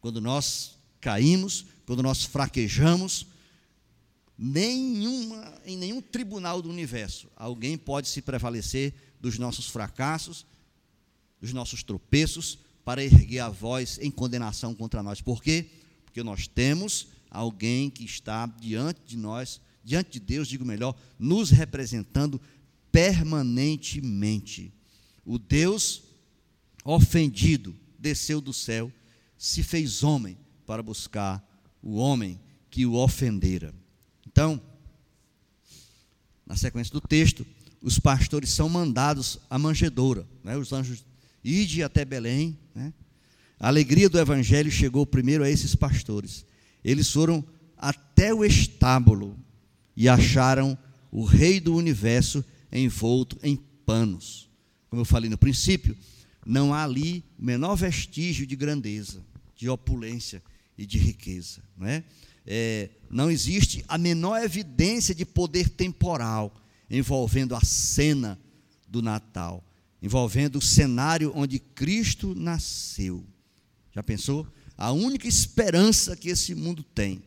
Quando 0.02 0.20
nós 0.20 0.76
caímos, 1.00 1.64
quando 1.86 2.02
nós 2.02 2.24
fraquejamos, 2.24 3.26
nenhuma, 4.36 5.54
em 5.64 5.78
nenhum 5.78 6.02
tribunal 6.02 6.60
do 6.60 6.68
universo 6.68 7.28
alguém 7.34 7.78
pode 7.78 8.08
se 8.08 8.20
prevalecer 8.20 8.92
dos 9.18 9.38
nossos 9.38 9.66
fracassos, 9.66 10.44
dos 11.40 11.54
nossos 11.54 11.82
tropeços, 11.82 12.58
para 12.84 13.02
erguer 13.02 13.38
a 13.38 13.48
voz 13.48 13.98
em 14.02 14.10
condenação 14.10 14.74
contra 14.74 15.02
nós. 15.02 15.22
Por 15.22 15.42
quê? 15.42 15.70
Porque 16.04 16.22
nós 16.22 16.46
temos 16.46 17.08
alguém 17.32 17.88
que 17.88 18.04
está 18.04 18.46
diante 18.46 19.00
de 19.06 19.16
nós, 19.16 19.60
diante 19.82 20.12
de 20.12 20.20
Deus, 20.20 20.46
digo 20.46 20.64
melhor, 20.64 20.94
nos 21.18 21.50
representando 21.50 22.40
permanentemente. 22.92 24.72
O 25.24 25.38
Deus 25.38 26.02
ofendido 26.84 27.74
desceu 27.98 28.40
do 28.40 28.52
céu, 28.52 28.92
se 29.38 29.62
fez 29.62 30.02
homem 30.02 30.36
para 30.66 30.82
buscar 30.82 31.42
o 31.82 31.96
homem 31.96 32.38
que 32.70 32.84
o 32.84 32.94
ofendera. 32.94 33.74
Então, 34.26 34.60
na 36.46 36.56
sequência 36.56 36.92
do 36.92 37.00
texto, 37.00 37.46
os 37.80 37.98
pastores 37.98 38.50
são 38.50 38.68
mandados 38.68 39.38
à 39.48 39.58
manjedoura, 39.58 40.26
né? 40.44 40.56
os 40.56 40.72
anjos, 40.72 41.04
ide 41.42 41.82
até 41.82 42.04
Belém. 42.04 42.58
Né? 42.74 42.92
A 43.58 43.68
alegria 43.68 44.08
do 44.08 44.18
evangelho 44.18 44.70
chegou 44.70 45.06
primeiro 45.06 45.44
a 45.44 45.50
esses 45.50 45.74
pastores. 45.74 46.44
Eles 46.84 47.10
foram 47.10 47.44
até 47.76 48.32
o 48.32 48.44
estábulo 48.44 49.38
e 49.96 50.08
acharam 50.08 50.76
o 51.10 51.24
rei 51.24 51.60
do 51.60 51.74
universo 51.74 52.44
envolto 52.72 53.38
em 53.42 53.56
panos. 53.84 54.48
Como 54.88 55.02
eu 55.02 55.06
falei 55.06 55.28
no 55.28 55.38
princípio, 55.38 55.96
não 56.44 56.72
há 56.72 56.84
ali 56.84 57.24
o 57.38 57.44
menor 57.44 57.76
vestígio 57.76 58.46
de 58.46 58.56
grandeza, 58.56 59.24
de 59.54 59.68
opulência 59.68 60.42
e 60.76 60.86
de 60.86 60.98
riqueza. 60.98 61.62
Não, 61.76 61.86
é? 61.86 62.04
É, 62.44 62.90
não 63.08 63.30
existe 63.30 63.84
a 63.86 63.96
menor 63.96 64.42
evidência 64.42 65.14
de 65.14 65.24
poder 65.24 65.68
temporal 65.68 66.52
envolvendo 66.90 67.54
a 67.54 67.60
cena 67.60 68.38
do 68.88 69.00
Natal, 69.00 69.64
envolvendo 70.02 70.56
o 70.56 70.62
cenário 70.62 71.32
onde 71.34 71.58
Cristo 71.58 72.34
nasceu. 72.34 73.24
Já 73.94 74.02
pensou? 74.02 74.46
A 74.82 74.90
única 74.90 75.28
esperança 75.28 76.16
que 76.16 76.28
esse 76.28 76.56
mundo 76.56 76.82
tem 76.82 77.22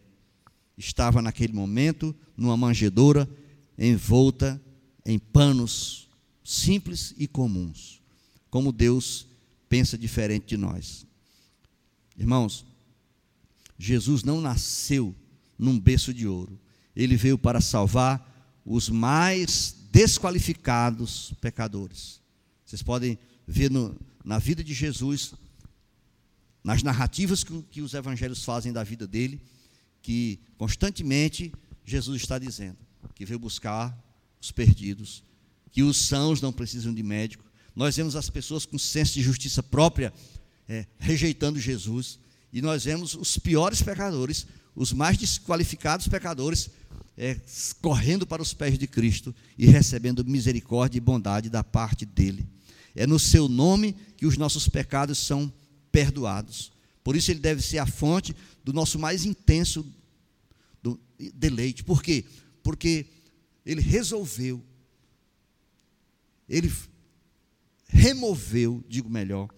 estava 0.78 1.22
naquele 1.22 1.54
momento 1.54 2.14
numa 2.36 2.58
manjedoura 2.58 3.30
envolta 3.78 4.62
em 5.06 5.18
panos 5.18 6.10
simples 6.44 7.16
e 7.18 7.30
comuns. 7.30 8.02
Como 8.50 8.74
Deus 8.74 9.26
pensa 9.70 9.98
diferente 9.98 10.48
de 10.48 10.58
nós. 10.58 11.08
Irmãos, 12.18 12.66
Jesus 13.80 14.22
não 14.22 14.42
nasceu 14.42 15.16
num 15.58 15.80
berço 15.80 16.14
de 16.14 16.28
ouro. 16.28 16.60
Ele 16.94 17.16
veio 17.16 17.38
para 17.38 17.62
salvar 17.62 18.60
os 18.66 18.90
mais 18.90 19.74
desqualificados 19.94 21.34
pecadores. 21.40 22.20
Vocês 22.66 22.84
podem 22.84 23.18
ver 23.48 23.72
no, 23.72 23.96
na 24.26 24.40
vida 24.40 24.62
de 24.62 24.74
Jesus 24.74 25.34
nas 26.66 26.84
narrativas 26.84 27.44
que, 27.44 27.62
que 27.72 27.82
os 27.82 27.94
evangelhos 27.94 28.44
fazem 28.44 28.74
da 28.74 28.84
vida 28.84 29.08
dele, 29.08 29.40
que 30.02 30.40
constantemente 30.58 31.54
Jesus 31.86 32.22
está 32.22 32.38
dizendo 32.38 32.78
que 33.14 33.24
veio 33.24 33.40
buscar 33.40 33.98
os 34.42 34.52
perdidos, 34.52 35.24
que 35.72 35.82
os 35.82 35.96
sãos 35.96 36.42
não 36.42 36.52
precisam 36.52 36.94
de 36.94 37.02
médico. 37.02 37.46
Nós 37.74 37.96
vemos 37.96 38.16
as 38.16 38.30
pessoas 38.30 38.66
com 38.66 38.78
senso 38.78 39.14
de 39.14 39.22
justiça 39.22 39.64
própria 39.64 40.12
é, 40.68 40.86
rejeitando 41.00 41.60
Jesus, 41.60 42.20
e 42.52 42.62
nós 42.62 42.84
vemos 42.84 43.16
os 43.16 43.38
piores 43.38 43.82
pecadores 43.82 44.46
os 44.76 44.92
mais 44.92 45.18
desqualificados 45.18 46.08
pecadores, 46.08 46.70
é, 47.18 47.40
correndo 47.82 48.28
para 48.28 48.42
os 48.42 48.54
pés 48.54 48.78
de 48.78 48.86
Cristo 48.88 49.34
e 49.58 49.66
recebendo 49.66 50.26
misericórdia 50.26 50.98
e 50.98 51.02
bondade 51.02 51.50
da 51.50 51.64
parte 51.64 52.06
dele. 52.06 52.46
É 52.94 53.08
no 53.08 53.18
seu 53.18 53.48
nome 53.48 53.96
que 54.18 54.26
os 54.26 54.38
nossos 54.38 54.68
pecados 54.68 55.18
são. 55.18 55.52
Por 57.04 57.16
isso 57.16 57.32
ele 57.32 57.40
deve 57.40 57.62
ser 57.62 57.78
a 57.78 57.86
fonte 57.86 58.36
do 58.64 58.74
nosso 58.74 58.98
mais 58.98 59.26
intenso 59.26 59.86
deleite. 61.36 61.84
Por 61.84 62.02
quê? 62.02 62.26
Porque 62.64 63.06
ele 63.66 63.82
resolveu, 63.82 64.64
ele 66.48 66.72
removeu, 67.88 68.84
digo 68.88 69.10
melhor, 69.10 69.50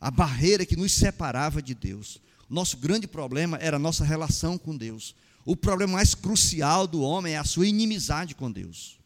a 0.00 0.10
barreira 0.10 0.64
que 0.64 0.76
nos 0.76 0.92
separava 0.92 1.62
de 1.62 1.74
Deus. 1.74 2.20
Nosso 2.48 2.76
grande 2.78 3.06
problema 3.06 3.56
era 3.58 3.76
a 3.76 3.80
nossa 3.80 4.04
relação 4.04 4.58
com 4.58 4.76
Deus. 4.76 5.14
O 5.44 5.54
problema 5.54 5.94
mais 5.94 6.14
crucial 6.14 6.86
do 6.86 7.00
homem 7.02 7.34
é 7.34 7.38
a 7.38 7.44
sua 7.44 7.66
inimizade 7.66 8.34
com 8.34 8.50
Deus. 8.50 8.98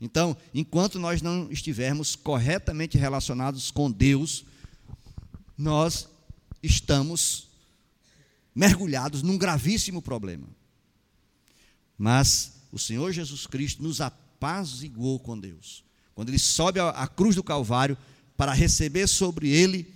Então, 0.00 0.36
enquanto 0.54 0.98
nós 0.98 1.22
não 1.22 1.50
estivermos 1.50 2.14
corretamente 2.14 2.96
relacionados 2.96 3.70
com 3.70 3.90
Deus, 3.90 4.44
nós 5.58 6.08
estamos 6.62 7.48
mergulhados 8.54 9.22
num 9.22 9.36
gravíssimo 9.36 10.00
problema. 10.00 10.46
Mas 11.96 12.52
o 12.70 12.78
Senhor 12.78 13.12
Jesus 13.12 13.46
Cristo 13.46 13.82
nos 13.82 14.00
apaziguou 14.00 15.18
com 15.18 15.38
Deus. 15.38 15.84
Quando 16.14 16.28
ele 16.28 16.38
sobe 16.38 16.78
à 16.78 17.06
cruz 17.08 17.34
do 17.34 17.42
Calvário 17.42 17.98
para 18.36 18.52
receber 18.52 19.08
sobre 19.08 19.48
ele 19.48 19.92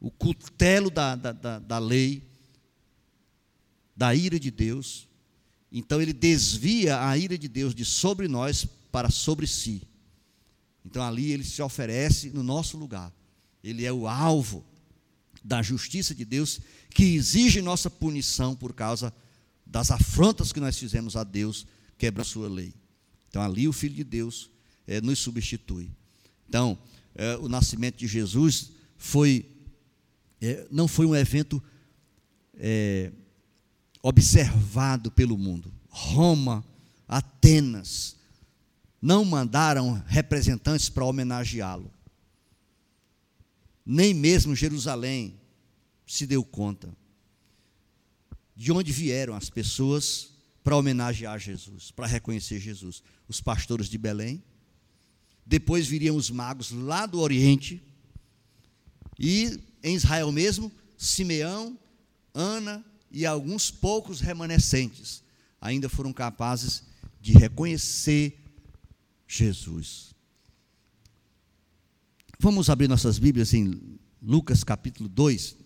o 0.00 0.10
cutelo 0.10 0.90
da, 0.90 1.14
da, 1.14 1.32
da, 1.32 1.58
da 1.58 1.78
lei, 1.78 2.22
da 3.94 4.14
ira 4.14 4.38
de 4.38 4.50
Deus, 4.50 5.06
então 5.70 6.00
ele 6.00 6.12
desvia 6.12 7.06
a 7.06 7.16
ira 7.18 7.36
de 7.36 7.48
Deus 7.48 7.74
de 7.74 7.84
sobre 7.84 8.26
nós 8.28 8.66
para 8.90 9.10
sobre 9.10 9.46
si. 9.46 9.82
Então 10.84 11.02
ali 11.02 11.32
ele 11.32 11.44
se 11.44 11.60
oferece 11.60 12.30
no 12.30 12.42
nosso 12.42 12.78
lugar. 12.78 13.12
Ele 13.62 13.84
é 13.84 13.92
o 13.92 14.06
alvo 14.06 14.64
da 15.48 15.62
justiça 15.62 16.14
de 16.14 16.26
Deus 16.26 16.60
que 16.90 17.14
exige 17.14 17.62
nossa 17.62 17.88
punição 17.88 18.54
por 18.54 18.74
causa 18.74 19.12
das 19.64 19.90
afrontas 19.90 20.52
que 20.52 20.60
nós 20.60 20.78
fizemos 20.78 21.16
a 21.16 21.24
Deus, 21.24 21.66
quebra 21.96 22.20
a 22.20 22.24
sua 22.24 22.48
lei. 22.48 22.74
Então 23.30 23.42
ali 23.42 23.66
o 23.66 23.72
Filho 23.72 23.94
de 23.94 24.04
Deus 24.04 24.50
é, 24.86 25.00
nos 25.00 25.18
substitui. 25.18 25.90
Então, 26.46 26.78
é, 27.14 27.36
o 27.36 27.48
nascimento 27.48 27.96
de 27.96 28.06
Jesus 28.06 28.72
foi 28.98 29.46
é, 30.40 30.66
não 30.70 30.86
foi 30.86 31.06
um 31.06 31.16
evento 31.16 31.62
observado 34.02 35.10
pelo 35.12 35.38
mundo. 35.38 35.72
Roma, 35.88 36.64
Atenas, 37.06 38.16
não 39.00 39.24
mandaram 39.24 40.02
representantes 40.08 40.88
para 40.88 41.04
homenageá-lo. 41.04 41.90
Nem 43.90 44.12
mesmo 44.12 44.54
Jerusalém 44.54 45.40
se 46.06 46.26
deu 46.26 46.44
conta 46.44 46.94
de 48.54 48.70
onde 48.70 48.92
vieram 48.92 49.34
as 49.34 49.48
pessoas 49.48 50.28
para 50.62 50.76
homenagear 50.76 51.38
Jesus, 51.38 51.90
para 51.90 52.06
reconhecer 52.06 52.60
Jesus. 52.60 53.02
Os 53.26 53.40
pastores 53.40 53.88
de 53.88 53.96
Belém, 53.96 54.44
depois 55.46 55.86
viriam 55.86 56.16
os 56.16 56.28
magos 56.28 56.70
lá 56.70 57.06
do 57.06 57.18
Oriente, 57.18 57.82
e 59.18 59.58
em 59.82 59.94
Israel 59.94 60.30
mesmo, 60.30 60.70
Simeão, 60.98 61.78
Ana 62.34 62.84
e 63.10 63.24
alguns 63.24 63.70
poucos 63.70 64.20
remanescentes 64.20 65.22
ainda 65.58 65.88
foram 65.88 66.12
capazes 66.12 66.82
de 67.22 67.32
reconhecer 67.32 68.38
Jesus. 69.26 70.14
Vamos 72.38 72.70
abrir 72.70 72.86
nossas 72.86 73.18
Bíblias 73.18 73.52
em 73.52 73.98
Lucas 74.22 74.62
capítulo 74.62 75.08
2. 75.08 75.56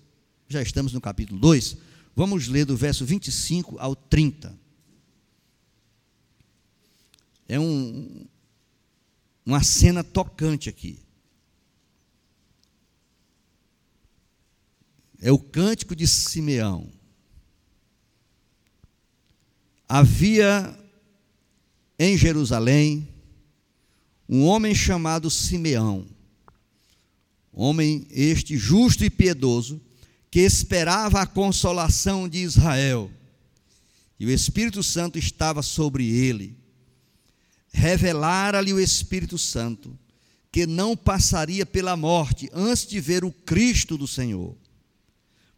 Já 0.48 0.62
estamos 0.62 0.94
no 0.94 1.02
capítulo 1.02 1.38
2. 1.38 1.76
Vamos 2.16 2.48
ler 2.48 2.64
do 2.64 2.74
verso 2.74 3.04
25 3.04 3.78
ao 3.78 3.94
30. 3.94 4.58
É 7.46 7.60
um, 7.60 8.26
uma 9.44 9.62
cena 9.62 10.02
tocante 10.02 10.70
aqui. 10.70 10.98
É 15.20 15.30
o 15.30 15.38
cântico 15.38 15.94
de 15.94 16.06
Simeão. 16.06 16.90
Havia 19.86 20.74
em 21.98 22.16
Jerusalém 22.16 23.06
um 24.26 24.44
homem 24.46 24.74
chamado 24.74 25.30
Simeão, 25.30 26.06
homem 27.52 28.06
este 28.10 28.56
justo 28.56 29.04
e 29.04 29.10
piedoso, 29.10 29.80
que 30.30 30.40
esperava 30.40 31.20
a 31.20 31.26
consolação 31.26 32.28
de 32.28 32.38
Israel. 32.38 33.10
E 34.18 34.26
o 34.26 34.30
Espírito 34.30 34.82
Santo 34.82 35.18
estava 35.18 35.62
sobre 35.62 36.08
ele. 36.08 36.56
Revelara-lhe 37.72 38.72
o 38.72 38.80
Espírito 38.80 39.36
Santo 39.36 39.98
que 40.52 40.66
não 40.66 40.94
passaria 40.94 41.64
pela 41.64 41.96
morte 41.96 42.50
antes 42.52 42.86
de 42.86 43.00
ver 43.00 43.24
o 43.24 43.32
Cristo 43.32 43.96
do 43.96 44.06
Senhor. 44.06 44.54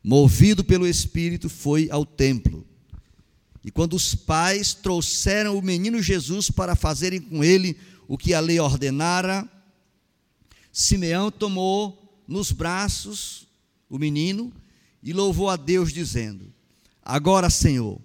Movido 0.03 0.62
pelo 0.62 0.86
Espírito, 0.86 1.49
foi 1.49 1.88
ao 1.90 2.07
templo. 2.07 2.64
E 3.64 3.72
quando 3.72 3.95
os 3.95 4.14
pais 4.14 4.72
trouxeram 4.72 5.59
o 5.59 5.62
menino 5.62 6.01
Jesus 6.01 6.49
para 6.49 6.76
fazerem 6.76 7.20
com 7.20 7.42
ele 7.42 7.76
o 8.07 8.16
que 8.16 8.32
a 8.32 8.38
lei 8.38 8.61
ordenara, 8.61 9.49
Simeão 10.76 11.30
tomou 11.30 12.20
nos 12.26 12.50
braços 12.50 13.46
o 13.88 13.96
menino 13.96 14.52
e 15.00 15.12
louvou 15.12 15.48
a 15.48 15.54
Deus, 15.54 15.92
dizendo: 15.92 16.52
Agora, 17.00 17.48
Senhor, 17.48 18.00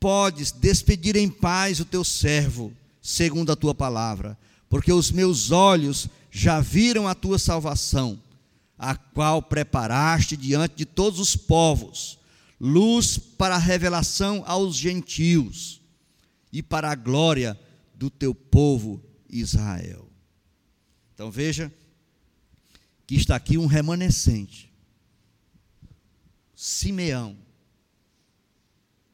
podes 0.00 0.50
despedir 0.50 1.14
em 1.14 1.28
paz 1.28 1.78
o 1.78 1.84
teu 1.84 2.02
servo, 2.02 2.72
segundo 3.02 3.52
a 3.52 3.56
tua 3.56 3.74
palavra, 3.74 4.38
porque 4.66 4.90
os 4.90 5.10
meus 5.10 5.50
olhos 5.50 6.08
já 6.30 6.58
viram 6.58 7.06
a 7.06 7.14
tua 7.14 7.38
salvação, 7.38 8.18
a 8.78 8.96
qual 8.96 9.42
preparaste 9.42 10.38
diante 10.38 10.76
de 10.76 10.86
todos 10.86 11.20
os 11.20 11.36
povos, 11.36 12.18
luz 12.58 13.18
para 13.18 13.56
a 13.56 13.58
revelação 13.58 14.42
aos 14.46 14.74
gentios 14.74 15.82
e 16.50 16.62
para 16.62 16.90
a 16.90 16.94
glória 16.94 17.60
do 17.94 18.08
teu 18.08 18.34
povo 18.34 19.04
Israel. 19.28 20.08
Então 21.12 21.30
veja 21.30 21.70
que 23.10 23.16
está 23.16 23.34
aqui 23.34 23.58
um 23.58 23.66
remanescente 23.66 24.72
Simeão, 26.54 27.36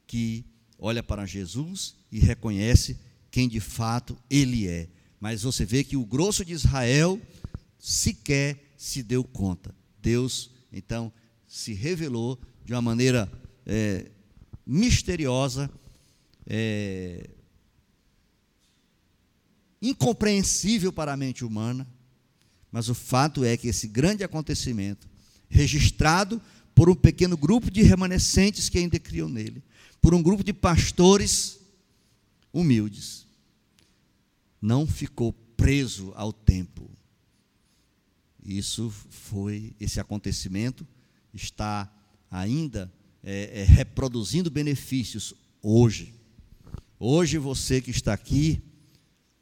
que 0.07 0.45
olha 0.79 1.03
para 1.03 1.25
Jesus 1.25 1.97
e 2.13 2.19
reconhece 2.19 2.99
quem 3.31 3.49
de 3.49 3.59
fato 3.59 4.15
ele 4.29 4.69
é. 4.69 4.87
Mas 5.19 5.45
você 5.45 5.65
vê 5.65 5.83
que 5.83 5.97
o 5.97 6.05
grosso 6.05 6.45
de 6.45 6.53
Israel 6.53 7.19
sequer 7.79 8.75
se 8.77 9.03
deu 9.03 9.25
conta. 9.25 9.75
Deus, 10.03 10.51
então, 10.71 11.11
se 11.49 11.73
revelou 11.73 12.39
de 12.67 12.75
uma 12.75 12.83
maneira 12.83 13.33
é, 13.65 14.11
misteriosa, 14.67 15.71
é, 16.47 17.31
incompreensível 19.81 20.93
para 20.93 21.15
a 21.15 21.17
mente 21.17 21.47
humana, 21.47 21.89
mas 22.77 22.91
o 22.91 22.95
fato 22.95 23.43
é 23.43 23.57
que 23.57 23.69
esse 23.69 23.89
grande 23.89 24.23
acontecimento, 24.23 25.09
registrado 25.49 26.43
por 26.75 26.91
um 26.91 26.95
pequeno 26.95 27.35
grupo 27.35 27.71
de 27.71 27.81
remanescentes 27.81 28.69
que 28.69 28.77
ainda 28.77 28.99
criam 28.99 29.31
nele, 29.31 29.65
por 29.99 30.13
um 30.13 30.23
grupo 30.23 30.45
de 30.45 30.53
pastores 30.53 31.59
humildes. 32.53 33.27
Não 34.61 34.87
ficou 34.87 35.33
preso 35.57 36.13
ao 36.17 36.35
tempo. 36.35 36.91
Isso 38.45 38.93
foi, 39.09 39.75
esse 39.81 39.99
acontecimento 39.99 40.87
está 41.33 41.91
ainda 42.31 42.93
é, 43.25 43.63
é, 43.63 43.65
reproduzindo 43.65 44.51
benefícios 44.51 45.33
hoje. 45.63 46.13
Hoje 47.01 47.39
você 47.39 47.81
que 47.81 47.91
está 47.91 48.13
aqui, 48.13 48.61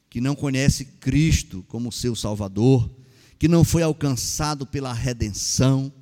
que 0.09 0.21
não 0.21 0.37
conhece 0.37 0.85
Cristo 0.85 1.65
como 1.67 1.91
seu 1.91 2.15
Salvador, 2.15 2.89
que 3.39 3.49
não 3.49 3.65
foi 3.65 3.83
alcançado 3.83 4.67
pela 4.67 4.93
redenção, 4.93 5.93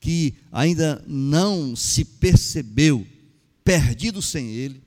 que 0.00 0.34
ainda 0.52 1.02
não 1.06 1.74
se 1.74 2.04
percebeu 2.04 3.06
perdido 3.64 4.22
sem 4.22 4.50
Ele, 4.50 4.82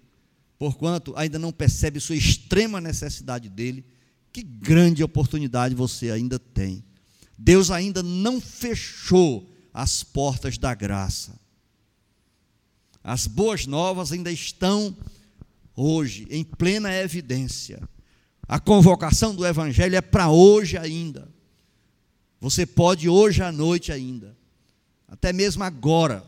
porquanto 0.57 1.13
ainda 1.15 1.37
não 1.37 1.51
percebe 1.51 1.99
sua 1.99 2.15
extrema 2.15 2.79
necessidade 2.79 3.49
dele, 3.49 3.85
que 4.31 4.43
grande 4.43 5.03
oportunidade 5.03 5.75
você 5.75 6.11
ainda 6.11 6.39
tem. 6.39 6.83
Deus 7.37 7.71
ainda 7.71 8.03
não 8.03 8.39
fechou 8.39 9.51
as 9.73 10.03
portas 10.03 10.57
da 10.57 10.73
graça. 10.73 11.39
As 13.03 13.25
boas 13.25 13.65
novas 13.65 14.11
ainda 14.11 14.31
estão 14.31 14.95
hoje 15.75 16.27
em 16.29 16.43
plena 16.43 16.93
evidência. 16.93 17.81
A 18.47 18.59
convocação 18.59 19.33
do 19.33 19.45
Evangelho 19.45 19.95
é 19.95 20.01
para 20.01 20.29
hoje 20.29 20.77
ainda. 20.77 21.30
Você 22.41 22.65
pode 22.65 23.07
hoje 23.07 23.43
à 23.43 23.51
noite 23.51 23.91
ainda, 23.91 24.35
até 25.07 25.31
mesmo 25.31 25.63
agora, 25.63 26.25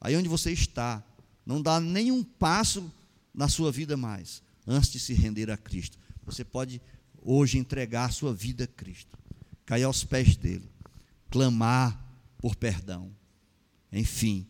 aí 0.00 0.16
onde 0.16 0.28
você 0.28 0.52
está, 0.52 1.02
não 1.44 1.60
dá 1.60 1.80
nenhum 1.80 2.22
passo 2.22 2.88
na 3.34 3.48
sua 3.48 3.72
vida 3.72 3.96
mais, 3.96 4.40
antes 4.64 4.92
de 4.92 5.00
se 5.00 5.12
render 5.12 5.50
a 5.50 5.56
Cristo. 5.56 5.98
Você 6.24 6.44
pode 6.44 6.80
hoje 7.20 7.58
entregar 7.58 8.04
a 8.04 8.12
sua 8.12 8.32
vida 8.32 8.64
a 8.64 8.66
Cristo, 8.68 9.18
cair 9.66 9.82
aos 9.82 10.04
pés 10.04 10.36
dele, 10.36 10.70
clamar 11.28 12.00
por 12.38 12.54
perdão, 12.54 13.10
enfim, 13.92 14.46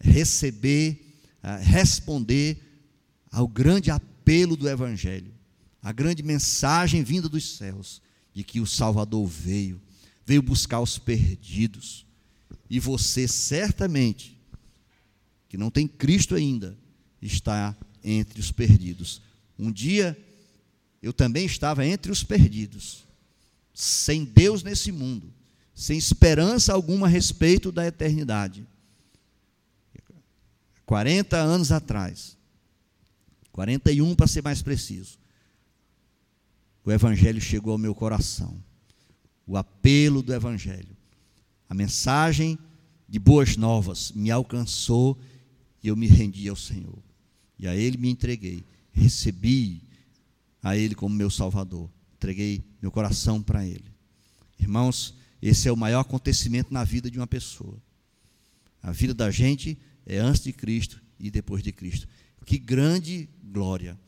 receber, 0.00 1.20
ah, 1.40 1.56
responder 1.56 2.58
ao 3.30 3.46
grande 3.46 3.92
apelo 3.92 4.56
do 4.56 4.68
Evangelho, 4.68 5.32
a 5.80 5.92
grande 5.92 6.20
mensagem 6.24 7.04
vinda 7.04 7.28
dos 7.28 7.56
céus, 7.56 8.02
de 8.34 8.42
que 8.42 8.60
o 8.60 8.66
Salvador 8.66 9.24
veio, 9.26 9.80
veio 10.24 10.42
buscar 10.42 10.80
os 10.80 10.98
perdidos, 10.98 12.06
e 12.68 12.78
você 12.78 13.26
certamente, 13.26 14.38
que 15.48 15.56
não 15.56 15.70
tem 15.70 15.88
Cristo 15.88 16.34
ainda, 16.34 16.76
está 17.20 17.76
entre 18.02 18.40
os 18.40 18.52
perdidos. 18.52 19.20
Um 19.58 19.70
dia 19.72 20.16
eu 21.02 21.12
também 21.12 21.44
estava 21.46 21.84
entre 21.84 22.12
os 22.12 22.22
perdidos, 22.22 23.04
sem 23.74 24.24
Deus 24.24 24.62
nesse 24.62 24.92
mundo, 24.92 25.32
sem 25.74 25.96
esperança 25.96 26.72
alguma 26.72 27.06
a 27.06 27.10
respeito 27.10 27.72
da 27.72 27.86
eternidade. 27.86 28.66
40 30.84 31.36
anos 31.36 31.70
atrás, 31.70 32.36
41 33.52 34.14
para 34.14 34.26
ser 34.26 34.42
mais 34.42 34.60
preciso, 34.60 35.18
o 36.84 36.90
Evangelho 36.90 37.40
chegou 37.40 37.72
ao 37.72 37.78
meu 37.78 37.94
coração. 37.94 38.60
O 39.50 39.56
apelo 39.56 40.22
do 40.22 40.32
Evangelho, 40.32 40.96
a 41.68 41.74
mensagem 41.74 42.56
de 43.08 43.18
boas 43.18 43.56
novas 43.56 44.12
me 44.12 44.30
alcançou 44.30 45.18
e 45.82 45.88
eu 45.88 45.96
me 45.96 46.06
rendi 46.06 46.48
ao 46.48 46.54
Senhor. 46.54 47.02
E 47.58 47.66
a 47.66 47.74
Ele 47.74 47.98
me 47.98 48.08
entreguei, 48.08 48.64
recebi 48.92 49.82
a 50.62 50.76
Ele 50.76 50.94
como 50.94 51.16
meu 51.16 51.28
Salvador, 51.28 51.90
entreguei 52.14 52.62
meu 52.80 52.92
coração 52.92 53.42
para 53.42 53.66
Ele. 53.66 53.90
Irmãos, 54.56 55.16
esse 55.42 55.66
é 55.66 55.72
o 55.72 55.76
maior 55.76 56.02
acontecimento 56.02 56.72
na 56.72 56.84
vida 56.84 57.10
de 57.10 57.18
uma 57.18 57.26
pessoa. 57.26 57.76
A 58.80 58.92
vida 58.92 59.12
da 59.12 59.32
gente 59.32 59.76
é 60.06 60.18
antes 60.18 60.44
de 60.44 60.52
Cristo 60.52 61.02
e 61.18 61.28
depois 61.28 61.60
de 61.60 61.72
Cristo. 61.72 62.06
Que 62.46 62.56
grande 62.56 63.28
glória, 63.42 63.98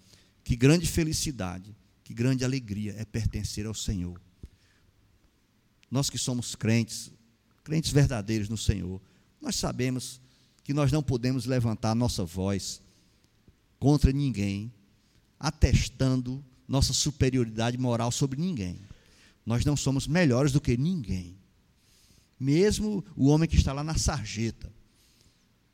que 0.44 0.54
grande 0.54 0.86
felicidade, 0.86 1.74
que 2.04 2.14
grande 2.14 2.44
alegria 2.44 2.94
é 2.96 3.04
pertencer 3.04 3.66
ao 3.66 3.74
Senhor. 3.74 4.20
Nós 5.92 6.08
que 6.08 6.16
somos 6.16 6.54
crentes, 6.54 7.12
crentes 7.62 7.92
verdadeiros 7.92 8.48
no 8.48 8.56
Senhor, 8.56 8.98
nós 9.38 9.56
sabemos 9.56 10.22
que 10.64 10.72
nós 10.72 10.90
não 10.90 11.02
podemos 11.02 11.44
levantar 11.44 11.94
nossa 11.94 12.24
voz 12.24 12.80
contra 13.78 14.10
ninguém, 14.10 14.72
atestando 15.38 16.42
nossa 16.66 16.94
superioridade 16.94 17.76
moral 17.76 18.10
sobre 18.10 18.40
ninguém. 18.40 18.80
Nós 19.44 19.66
não 19.66 19.76
somos 19.76 20.06
melhores 20.06 20.50
do 20.50 20.62
que 20.62 20.78
ninguém. 20.78 21.36
Mesmo 22.40 23.04
o 23.14 23.28
homem 23.28 23.46
que 23.46 23.56
está 23.56 23.74
lá 23.74 23.84
na 23.84 23.98
sarjeta, 23.98 24.72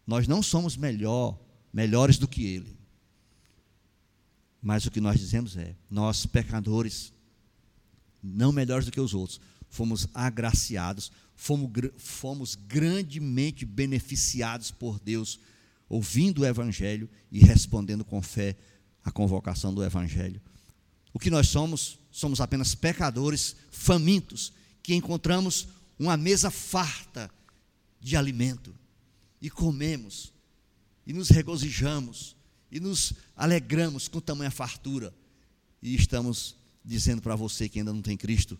nós 0.04 0.26
não 0.26 0.42
somos 0.42 0.76
melhor, 0.76 1.38
melhores 1.72 2.18
do 2.18 2.26
que 2.26 2.44
ele. 2.44 2.76
Mas 4.60 4.84
o 4.84 4.90
que 4.90 5.00
nós 5.00 5.20
dizemos 5.20 5.56
é: 5.56 5.76
nós, 5.88 6.26
pecadores, 6.26 7.12
não 8.20 8.50
melhores 8.50 8.84
do 8.84 8.90
que 8.90 9.00
os 9.00 9.14
outros, 9.14 9.40
fomos 9.68 10.06
agraciados, 10.14 11.12
fomos, 11.34 11.70
fomos 11.96 12.54
grandemente 12.54 13.64
beneficiados 13.64 14.70
por 14.70 14.98
Deus, 14.98 15.38
ouvindo 15.88 16.42
o 16.42 16.46
Evangelho 16.46 17.08
e 17.30 17.38
respondendo 17.38 18.04
com 18.04 18.20
fé 18.20 18.56
à 19.04 19.10
convocação 19.10 19.72
do 19.72 19.84
Evangelho. 19.84 20.40
O 21.12 21.18
que 21.18 21.30
nós 21.30 21.48
somos? 21.48 21.98
Somos 22.10 22.40
apenas 22.40 22.74
pecadores 22.74 23.56
famintos, 23.70 24.52
que 24.82 24.94
encontramos 24.94 25.68
uma 25.98 26.16
mesa 26.16 26.50
farta 26.50 27.30
de 28.00 28.16
alimento 28.16 28.74
e 29.40 29.50
comemos, 29.50 30.32
e 31.06 31.12
nos 31.12 31.28
regozijamos, 31.28 32.36
e 32.70 32.80
nos 32.80 33.12
alegramos 33.36 34.08
com 34.08 34.20
tamanha 34.20 34.50
fartura, 34.50 35.14
e 35.82 35.94
estamos 35.94 36.56
dizendo 36.84 37.22
para 37.22 37.36
você 37.36 37.68
que 37.68 37.78
ainda 37.78 37.92
não 37.92 38.02
tem 38.02 38.16
Cristo, 38.16 38.58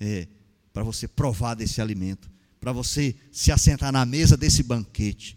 é, 0.00 0.28
para 0.72 0.82
você 0.82 1.08
provar 1.08 1.54
desse 1.54 1.80
alimento, 1.80 2.30
para 2.60 2.72
você 2.72 3.14
se 3.32 3.50
assentar 3.50 3.92
na 3.92 4.04
mesa 4.04 4.36
desse 4.36 4.62
banquete, 4.62 5.34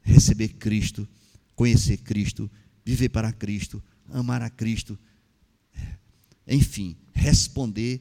receber 0.00 0.48
Cristo, 0.48 1.08
conhecer 1.54 1.98
Cristo, 1.98 2.50
viver 2.84 3.08
para 3.08 3.32
Cristo, 3.32 3.82
amar 4.08 4.42
a 4.42 4.50
Cristo, 4.50 4.98
enfim, 6.46 6.96
responder 7.12 8.00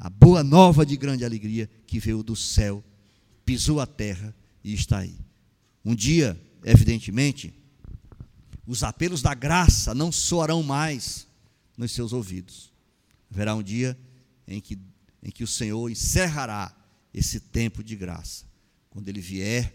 a 0.00 0.10
boa 0.10 0.42
nova 0.42 0.84
de 0.84 0.96
grande 0.96 1.24
alegria 1.24 1.68
que 1.86 1.98
veio 1.98 2.22
do 2.22 2.34
céu, 2.34 2.82
pisou 3.44 3.80
a 3.80 3.86
terra 3.86 4.34
e 4.62 4.72
está 4.72 4.98
aí. 4.98 5.16
Um 5.84 5.94
dia, 5.94 6.40
evidentemente, 6.64 7.52
os 8.66 8.82
apelos 8.82 9.20
da 9.20 9.34
graça 9.34 9.94
não 9.94 10.10
soarão 10.10 10.62
mais 10.62 11.26
nos 11.76 11.92
seus 11.92 12.12
ouvidos. 12.12 12.72
Haverá 13.30 13.54
um 13.54 13.62
dia 13.62 13.98
em 14.46 14.60
que, 14.60 14.78
em 15.22 15.30
que 15.30 15.44
o 15.44 15.46
Senhor 15.46 15.90
encerrará 15.90 16.74
esse 17.12 17.40
tempo 17.40 17.82
de 17.82 17.96
graça, 17.96 18.44
quando 18.90 19.08
Ele 19.08 19.20
vier 19.20 19.72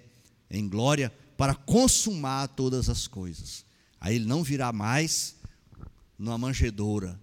em 0.50 0.68
glória 0.68 1.12
para 1.38 1.56
consumar 1.56 2.48
todas 2.50 2.90
as 2.90 3.08
coisas. 3.08 3.66
Aí 4.00 4.16
Ele 4.16 4.26
não 4.26 4.44
virá 4.44 4.72
mais 4.72 5.36
numa 6.18 6.38
manjedoura, 6.38 7.20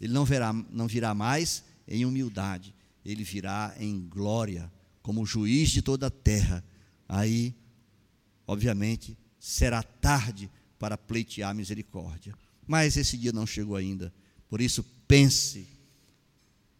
Ele 0.00 0.12
não 0.12 0.24
virá, 0.24 0.52
não 0.52 0.86
virá 0.86 1.14
mais 1.14 1.64
em 1.86 2.04
humildade, 2.04 2.74
Ele 3.04 3.22
virá 3.22 3.74
em 3.78 4.06
glória, 4.08 4.72
como 5.02 5.26
juiz 5.26 5.70
de 5.70 5.82
toda 5.82 6.06
a 6.06 6.10
terra. 6.10 6.64
Aí, 7.08 7.54
obviamente, 8.46 9.16
será 9.38 9.82
tarde 9.82 10.50
para 10.78 10.96
pleitear 10.96 11.54
misericórdia. 11.54 12.34
Mas 12.66 12.96
esse 12.96 13.16
dia 13.16 13.32
não 13.32 13.46
chegou 13.46 13.76
ainda. 13.76 14.12
Por 14.48 14.60
isso, 14.60 14.82
pense, 15.06 15.68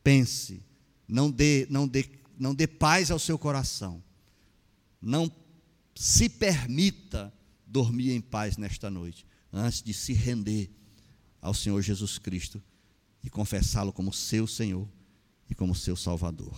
pense, 0.04 0.62
não 1.08 1.30
dê, 1.30 1.66
não 1.70 1.88
dê, 1.88 2.04
não 2.38 2.54
dê 2.54 2.66
paz 2.66 3.10
ao 3.10 3.18
seu 3.18 3.38
coração. 3.38 4.02
Não 5.00 5.30
se 5.94 6.28
permita 6.28 7.32
dormir 7.66 8.12
em 8.12 8.20
paz 8.20 8.56
nesta 8.56 8.90
noite, 8.90 9.26
antes 9.52 9.82
de 9.82 9.92
se 9.92 10.12
render 10.12 10.70
ao 11.40 11.54
Senhor 11.54 11.80
Jesus 11.82 12.18
Cristo 12.18 12.62
e 13.22 13.30
confessá-lo 13.30 13.92
como 13.92 14.12
seu 14.12 14.46
Senhor 14.46 14.88
e 15.48 15.54
como 15.54 15.74
seu 15.74 15.96
Salvador. 15.96 16.54